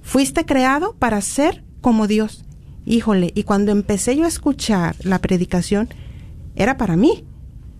[0.00, 2.46] Fuiste creado para ser como Dios.
[2.86, 5.90] Híjole, y cuando empecé yo a escuchar la predicación,
[6.56, 7.26] era para mí.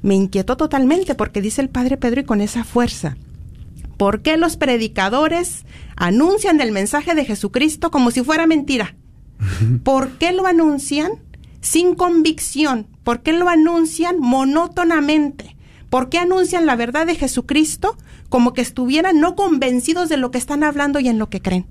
[0.02, 3.16] Me inquietó totalmente porque dice el padre Pedro y con esa fuerza.
[4.05, 5.64] ¿Por qué los predicadores
[5.96, 8.96] anuncian el mensaje de Jesucristo como si fuera mentira?
[9.82, 11.12] ¿Por qué lo anuncian
[11.62, 12.86] sin convicción?
[13.02, 15.57] ¿Por qué lo anuncian monótonamente?
[15.88, 17.96] ¿Por qué anuncian la verdad de Jesucristo
[18.28, 21.64] como que estuvieran no convencidos de lo que están hablando y en lo que creen?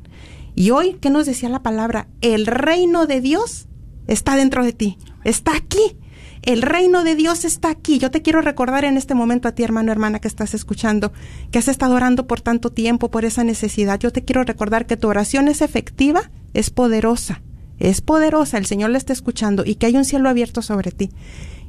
[0.56, 2.08] Y hoy, ¿qué nos decía la palabra?
[2.22, 3.68] El reino de Dios
[4.08, 5.98] está dentro de ti, está aquí.
[6.44, 8.00] El reino de Dios está aquí.
[8.00, 11.14] Yo te quiero recordar en este momento a ti, hermano, hermana, que estás escuchando,
[11.52, 13.98] que has estado orando por tanto tiempo, por esa necesidad.
[13.98, 17.42] Yo te quiero recordar que tu oración es efectiva, es poderosa,
[17.80, 18.58] es poderosa.
[18.58, 21.12] El Señor la está escuchando y que hay un cielo abierto sobre ti.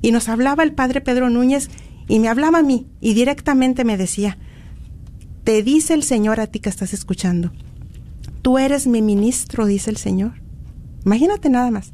[0.02, 1.70] Y nos hablaba el Padre Pedro Núñez
[2.08, 4.38] y me hablaba a mí y directamente me decía,
[5.44, 7.52] te dice el Señor a ti que estás escuchando,
[8.42, 10.32] tú eres mi ministro, dice el Señor.
[11.06, 11.92] Imagínate nada más,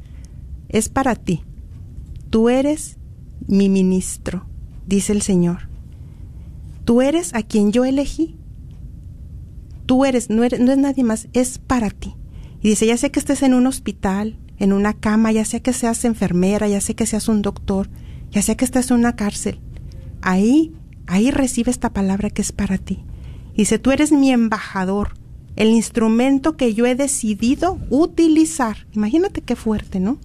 [0.67, 1.43] es para ti
[2.31, 2.95] Tú eres
[3.45, 4.45] mi ministro,
[4.87, 5.67] dice el Señor.
[6.85, 8.37] Tú eres a quien yo elegí.
[9.85, 12.15] Tú eres, no, es nadie más, es para ti.
[12.61, 15.73] Y dice, ya sé que estés en un hospital, en una cama, ya sea que
[15.73, 17.89] seas enfermera, ya sé que seas un doctor,
[18.31, 19.59] ya sea que estés en una cárcel.
[20.21, 20.73] Ahí,
[21.07, 23.03] ahí recibe esta palabra que es para ti.
[23.57, 25.15] Dice, tú eres mi embajador,
[25.57, 28.87] el instrumento que yo he decidido utilizar.
[28.93, 30.17] Imagínate qué fuerte, ¿no?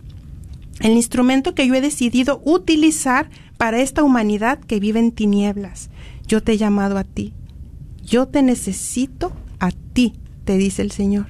[0.81, 5.91] El instrumento que yo he decidido utilizar para esta humanidad que vive en tinieblas.
[6.27, 7.33] Yo te he llamado a ti.
[8.05, 10.15] Yo te necesito a ti,
[10.45, 11.27] te dice el Señor.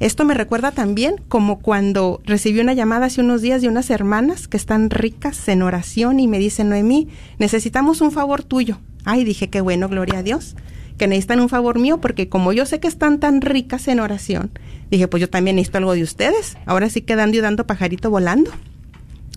[0.00, 4.48] Esto me recuerda también como cuando recibí una llamada hace unos días de unas hermanas
[4.48, 8.78] que están ricas en oración y me dicen, Noemí, necesitamos un favor tuyo.
[9.04, 10.56] Ay, dije, qué bueno, gloria a Dios,
[11.00, 14.52] que necesitan un favor mío porque como yo sé que están tan ricas en oración,
[14.90, 16.56] Dije, pues yo también necesito algo de ustedes.
[16.66, 18.50] Ahora sí quedando y dando pajarito volando.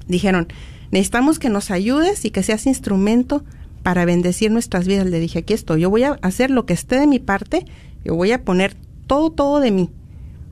[0.07, 0.47] Dijeron,
[0.91, 3.43] necesitamos que nos ayudes y que seas instrumento
[3.83, 5.05] para bendecir nuestras vidas.
[5.05, 7.65] Le dije, aquí estoy, yo voy a hacer lo que esté de mi parte,
[8.03, 9.89] yo voy a poner todo, todo de mí.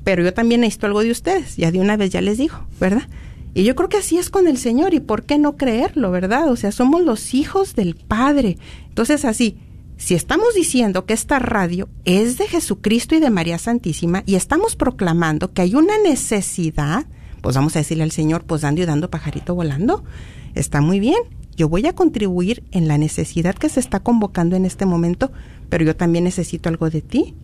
[0.03, 1.57] Pero yo también necesito algo de ustedes.
[1.57, 3.07] Ya de una vez ya les digo, ¿verdad?
[3.53, 6.49] Y yo creo que así es con el Señor y por qué no creerlo, ¿verdad?
[6.49, 8.57] O sea, somos los hijos del Padre.
[8.87, 9.57] Entonces así,
[10.01, 14.75] si estamos diciendo que esta radio es de Jesucristo y de María Santísima y estamos
[14.75, 17.05] proclamando que hay una necesidad,
[17.41, 20.03] pues vamos a decirle al Señor, pues dando y dando pajarito volando,
[20.55, 21.19] está muy bien.
[21.55, 25.31] Yo voy a contribuir en la necesidad que se está convocando en este momento,
[25.69, 27.35] pero yo también necesito algo de ti.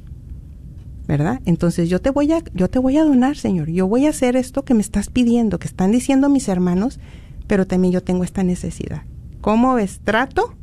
[1.06, 1.42] ¿Verdad?
[1.46, 3.70] Entonces yo te voy a yo te voy a donar, Señor.
[3.70, 7.00] Yo voy a hacer esto que me estás pidiendo, que están diciendo mis hermanos,
[7.46, 9.04] pero también yo tengo esta necesidad.
[9.42, 10.02] ¿Cómo ves?
[10.04, 10.56] ¿Trato?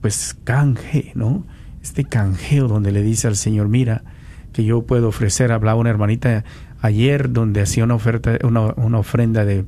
[0.00, 1.44] pues, canje, ¿no?
[1.82, 4.04] Este canjeo donde le dice al Señor, mira,
[4.52, 6.44] que yo puedo ofrecer, hablaba una hermanita
[6.80, 9.64] ayer donde hacía una oferta, una, una ofrenda de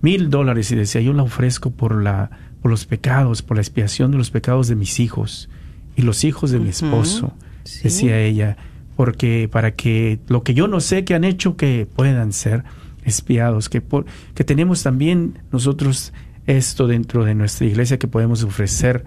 [0.00, 2.30] mil dólares y decía, yo la ofrezco por la,
[2.60, 5.48] por los pecados, por la expiación de los pecados de mis hijos
[5.96, 7.34] y los hijos de mi esposo,
[7.82, 8.56] decía ella,
[8.96, 12.64] porque para que lo que yo no sé que han hecho que puedan ser
[13.04, 16.12] espiados, que, por, que tenemos también nosotros
[16.46, 19.04] esto dentro de nuestra iglesia que podemos ofrecer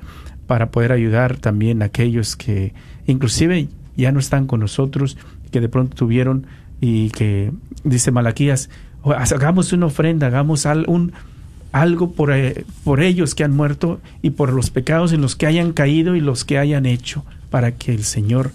[0.52, 2.74] para poder ayudar también a aquellos que
[3.08, 5.16] inclusive ya no están con nosotros,
[5.50, 6.46] que de pronto tuvieron
[6.82, 7.54] y que
[7.86, 8.70] dice Malaquías,
[9.06, 14.72] hagamos una ofrenda, hagamos algo por, eh, por ellos que han muerto y por los
[14.72, 18.52] pecados en los que hayan caído y los que hayan hecho, para que el Señor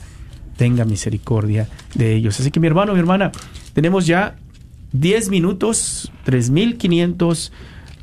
[0.59, 2.39] tenga misericordia de ellos.
[2.39, 3.33] Así que mi hermano, mi hermana,
[3.73, 4.37] tenemos ya
[4.93, 7.53] 10 minutos, 3.500.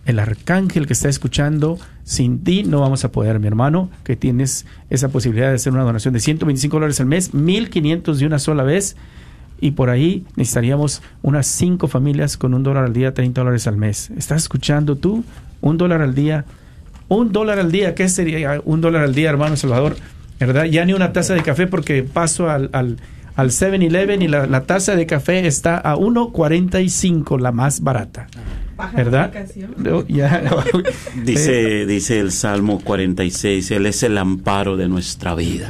[0.05, 4.65] El arcángel que está escuchando, sin ti no vamos a poder, mi hermano, que tienes
[4.89, 8.63] esa posibilidad de hacer una donación de 125 dólares al mes, 1.500 de una sola
[8.63, 8.97] vez
[9.61, 13.77] y por ahí necesitaríamos unas cinco familias con un dólar al día, 30 dólares al
[13.77, 14.11] mes.
[14.17, 15.23] ¿Estás escuchando tú?
[15.61, 16.43] Un dólar al día.
[17.07, 19.95] Un dólar al día, ¿qué sería un dólar al día, hermano Salvador?
[20.37, 20.65] ¿Verdad?
[20.65, 22.97] Ya ni una taza de café porque paso al, al,
[23.35, 28.27] al 7-Eleven y la, la, taza de café está a 1.45, la más barata.
[28.95, 29.31] ¿Verdad?
[31.23, 35.69] dice, dice el Salmo 46, Él es el amparo de nuestra vida.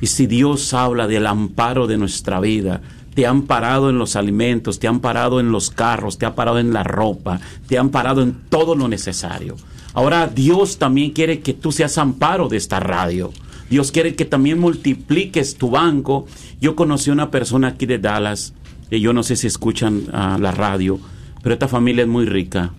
[0.00, 2.80] Y si Dios habla del amparo de nuestra vida,
[3.14, 6.58] te han parado en los alimentos, te han parado en los carros, te ha parado
[6.60, 9.56] en la ropa, te han parado en todo lo necesario.
[9.94, 13.32] Ahora Dios también quiere que tú seas amparo de esta radio.
[13.70, 16.26] Dios quiere que también multipliques tu banco.
[16.60, 18.54] Yo conocí a una persona aquí de Dallas,
[18.90, 20.98] y yo no sé si escuchan uh, la radio,
[21.42, 22.72] pero esta familia es muy rica.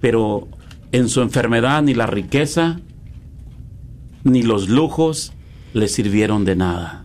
[0.00, 0.48] Pero
[0.92, 2.80] en su enfermedad ni la riqueza,
[4.24, 5.32] ni los lujos
[5.72, 7.04] le sirvieron de nada.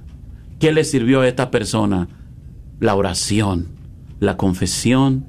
[0.60, 2.08] ¿Qué le sirvió a esta persona?
[2.80, 3.68] la oración,
[4.20, 5.26] la confesión,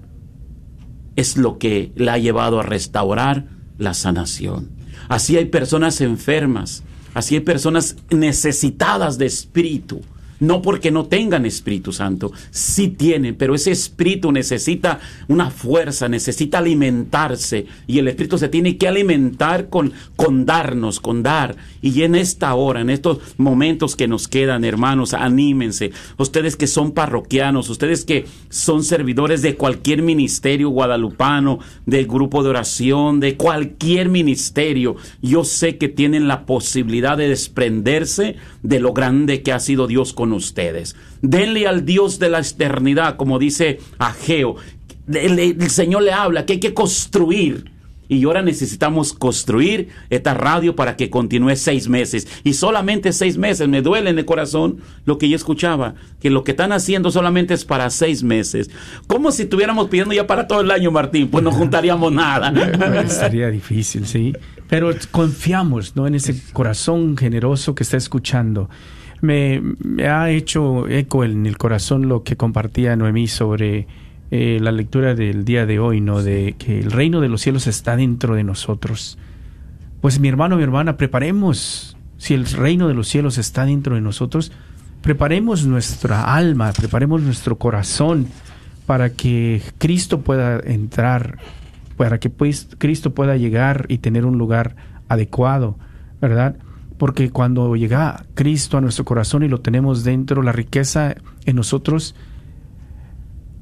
[1.16, 3.46] es lo que la ha llevado a restaurar
[3.78, 4.70] la sanación.
[5.08, 6.82] Así hay personas enfermas,
[7.16, 10.02] así hay personas necesitadas de espíritu,
[10.40, 16.58] no porque no tengan Espíritu Santo, sí tienen, pero ese Espíritu necesita una fuerza, necesita
[16.58, 21.56] alimentarse y el Espíritu se tiene que alimentar con, con darnos, con dar.
[21.82, 25.92] Y en esta hora, en estos momentos que nos quedan, hermanos, anímense.
[26.16, 32.50] Ustedes que son parroquianos, ustedes que son servidores de cualquier ministerio guadalupano, del grupo de
[32.50, 39.42] oración, de cualquier ministerio, yo sé que tienen la posibilidad de desprenderse de lo grande
[39.42, 40.96] que ha sido Dios con ustedes.
[41.22, 44.56] Denle al Dios de la eternidad, como dice Ageo.
[45.12, 47.76] El, el Señor le habla que hay que construir.
[48.08, 52.28] Y ahora necesitamos construir esta radio para que continúe seis meses.
[52.44, 53.68] Y solamente seis meses.
[53.68, 55.94] Me duele en el corazón lo que yo escuchaba.
[56.20, 58.70] Que lo que están haciendo solamente es para seis meses.
[59.06, 61.28] Como si estuviéramos pidiendo ya para todo el año, Martín.
[61.28, 62.52] Pues no juntaríamos nada.
[63.08, 64.32] Sería difícil, sí.
[64.68, 66.06] Pero confiamos ¿no?
[66.06, 68.68] en ese corazón generoso que está escuchando
[69.20, 69.62] me,
[70.06, 73.86] ha hecho eco en el corazón lo que compartía Noemí sobre
[74.30, 76.22] eh, la lectura del día de hoy, ¿no?
[76.22, 79.18] De que el reino de los cielos está dentro de nosotros.
[80.00, 84.00] Pues mi hermano, mi hermana, preparemos, si el reino de los cielos está dentro de
[84.00, 84.52] nosotros,
[85.02, 88.26] preparemos nuestra alma, preparemos nuestro corazón
[88.86, 91.38] para que Cristo pueda entrar,
[91.96, 94.76] para que pues, Cristo pueda llegar y tener un lugar
[95.08, 95.78] adecuado,
[96.20, 96.56] ¿verdad?
[96.98, 102.14] Porque cuando llega Cristo a nuestro corazón y lo tenemos dentro, la riqueza en nosotros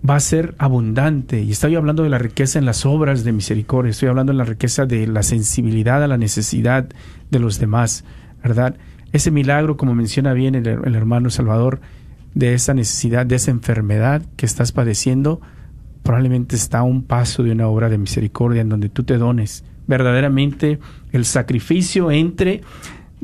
[0.09, 1.41] va a ser abundante.
[1.43, 4.45] Y estoy hablando de la riqueza en las obras de misericordia, estoy hablando de la
[4.45, 6.87] riqueza de la sensibilidad a la necesidad
[7.31, 8.05] de los demás,
[8.43, 8.77] ¿verdad?
[9.13, 11.81] Ese milagro, como menciona bien el, el hermano Salvador,
[12.35, 15.41] de esa necesidad, de esa enfermedad que estás padeciendo,
[16.03, 19.65] probablemente está a un paso de una obra de misericordia en donde tú te dones
[19.87, 20.79] verdaderamente
[21.13, 22.63] el sacrificio entre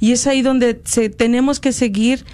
[0.00, 2.24] Y es ahí donde se, tenemos que seguir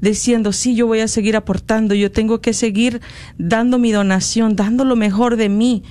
[0.00, 3.00] diciendo, sí, yo voy a seguir aportando, yo tengo que seguir
[3.36, 5.82] dando mi donación, dando lo mejor de mí.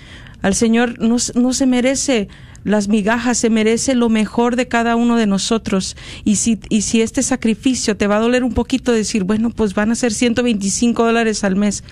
[0.41, 2.29] Al Señor no, no se merece
[2.63, 5.95] las migajas, se merece lo mejor de cada uno de nosotros.
[6.23, 9.73] Y si, y si este sacrificio te va a doler un poquito, decir, bueno, pues
[9.73, 11.83] van a ser 125 dólares al mes.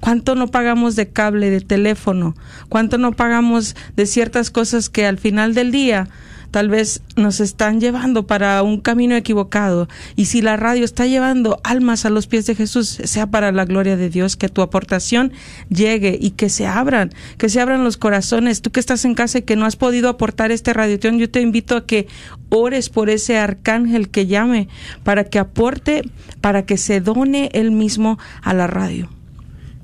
[0.00, 2.34] ¿Cuánto no pagamos de cable, de teléfono?
[2.68, 6.08] ¿Cuánto no pagamos de ciertas cosas que al final del día
[6.54, 9.88] tal vez nos están llevando para un camino equivocado.
[10.14, 13.64] Y si la radio está llevando almas a los pies de Jesús, sea para la
[13.64, 15.32] gloria de Dios, que tu aportación
[15.68, 18.62] llegue y que se abran, que se abran los corazones.
[18.62, 21.40] Tú que estás en casa y que no has podido aportar este radioteón, yo te
[21.40, 22.06] invito a que
[22.50, 24.68] ores por ese arcángel que llame
[25.02, 26.02] para que aporte,
[26.40, 29.08] para que se done él mismo a la radio.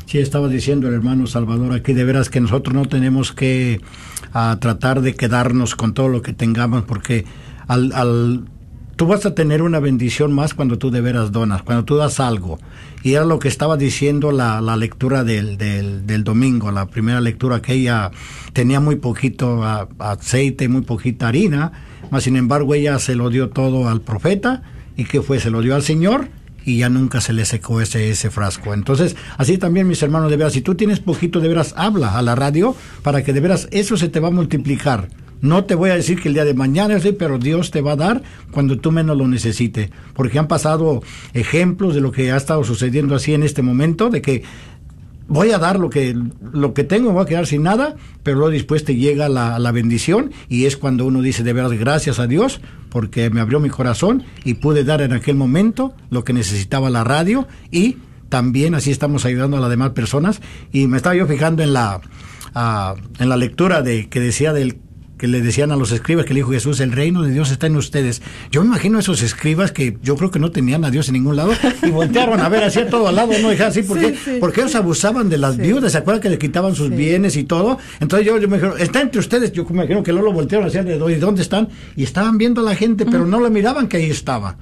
[0.06, 3.82] Sí, estaba diciendo el hermano Salvador aquí de veras que nosotros no tenemos que
[4.34, 7.26] a, tratar de quedarnos con todo lo que tengamos porque
[7.68, 8.45] al, al,
[8.95, 12.20] tú vas a tener una bendición más cuando tú de veras donas, cuando tú das
[12.20, 12.59] algo.
[13.03, 17.61] Y era lo que estaba diciendo la, la lectura del, del, domingo, la primera lectura
[17.61, 18.11] que ella
[18.53, 19.63] tenía muy poquito
[19.99, 21.72] aceite, muy poquita harina,
[22.09, 24.63] mas sin embargo ella se lo dio todo al profeta
[24.97, 26.30] y que fue, se lo dio al Señor
[26.66, 28.74] y ya nunca se le secó ese, ese frasco.
[28.74, 32.22] Entonces, así también, mis hermanos, de veras, si tú tienes poquito, de veras, habla a
[32.24, 35.09] la radio para que de veras eso se te va a multiplicar.
[35.42, 37.94] No te voy a decir que el día de mañana sí, pero Dios te va
[37.94, 39.90] a dar cuando tú menos lo necesites.
[40.14, 41.02] Porque han pasado
[41.34, 44.44] ejemplos de lo que ha estado sucediendo así en este momento, de que
[45.28, 46.16] voy a dar lo que,
[46.54, 49.72] lo que tengo, voy a quedar sin nada, pero luego después te llega la, la,
[49.72, 53.70] bendición y es cuando uno dice de veras gracias a Dios porque me abrió mi
[53.70, 57.98] corazón y pude dar en aquel momento lo que necesitaba la radio y
[58.30, 62.02] también así estamos ayudando a las demás personas y me estaba yo fijando en la,
[62.56, 64.78] uh, en la lectura de que decía del
[65.18, 67.68] que le decían a los escribas que le dijo Jesús, el reino de Dios está
[67.68, 68.22] en ustedes.
[68.51, 71.13] Yo me imagino a esos escribas que yo creo que no tenían a Dios en
[71.13, 71.53] ningún lado
[71.84, 74.38] y voltearon a ver así a todo al lado, no dejaban así, porque, sí, sí.
[74.39, 77.78] porque ellos abusaban de las viudas, ¿se acuerdan que le quitaban sus bienes y todo?
[77.99, 80.68] Entonces yo, yo me dijeron, está entre ustedes, yo me imagino que no lo voltearon
[80.68, 83.97] hacia de dónde están y estaban viendo a la gente, pero no la miraban que
[83.97, 84.57] ahí estaba.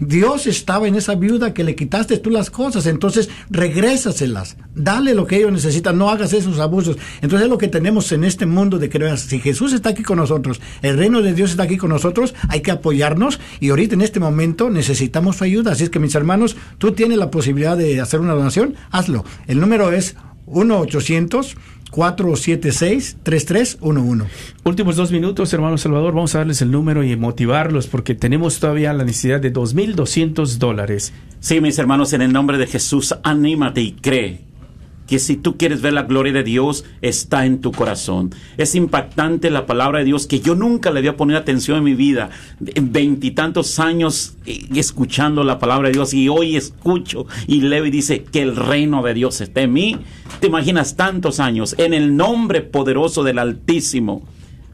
[0.00, 5.26] Dios estaba en esa viuda que le quitaste tú las cosas, entonces regrésaselas, dale lo
[5.26, 6.96] que ellos necesitan, no hagas esos abusos.
[7.20, 10.18] Entonces es lo que tenemos en este mundo de que si Jesús está aquí con
[10.18, 14.02] nosotros, el reino de Dios está aquí con nosotros, hay que apoyarnos y ahorita en
[14.02, 15.72] este momento necesitamos su ayuda.
[15.72, 19.24] Así es que mis hermanos, tú tienes la posibilidad de hacer una donación, hazlo.
[19.46, 20.16] El número es
[20.46, 21.56] 1 800
[21.94, 24.24] 476-3311.
[24.64, 26.14] Últimos dos minutos, hermano Salvador.
[26.14, 31.12] Vamos a darles el número y motivarlos porque tenemos todavía la necesidad de 2.200 dólares.
[31.40, 34.40] Sí, mis hermanos, en el nombre de Jesús, anímate y cree
[35.06, 38.34] que si tú quieres ver la gloria de Dios, está en tu corazón.
[38.56, 41.94] Es impactante la palabra de Dios que yo nunca le había poner atención en mi
[41.94, 42.30] vida.
[42.58, 48.24] Veintitantos años eh, escuchando la palabra de Dios y hoy escucho y leo y dice
[48.24, 49.98] que el reino de Dios está en mí.
[50.40, 54.26] Te imaginas tantos años en el nombre poderoso del Altísimo,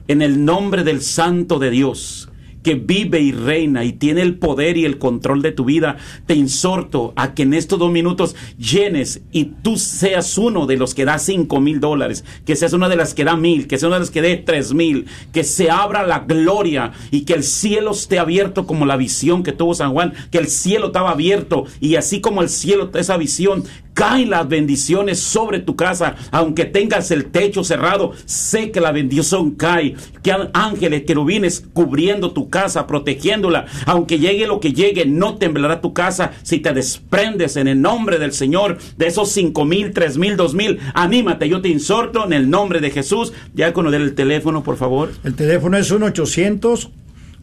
[0.08, 2.29] en el nombre del Santo de Dios
[2.62, 5.96] que vive y reina y tiene el poder y el control de tu vida,
[6.26, 10.94] te exhorto a que en estos dos minutos llenes y tú seas uno de los
[10.94, 13.88] que da cinco mil dólares, que seas una de las que da mil, que seas
[13.88, 17.44] una de las que dé tres mil, que se abra la gloria y que el
[17.44, 21.64] cielo esté abierto como la visión que tuvo San Juan, que el cielo estaba abierto
[21.80, 27.10] y así como el cielo, esa visión, caen las bendiciones sobre tu casa, aunque tengas
[27.10, 33.66] el techo cerrado, sé que la bendición cae, que ángeles, querubines cubriendo tu casa, protegiéndola,
[33.86, 38.18] aunque llegue lo que llegue, no temblará tu casa si te desprendes en el nombre
[38.18, 42.32] del Señor de esos cinco mil, tres mil, dos mil, anímate, yo te insorto en
[42.32, 45.10] el nombre de Jesús, ya con el teléfono, por favor.
[45.24, 46.90] El teléfono es 1 800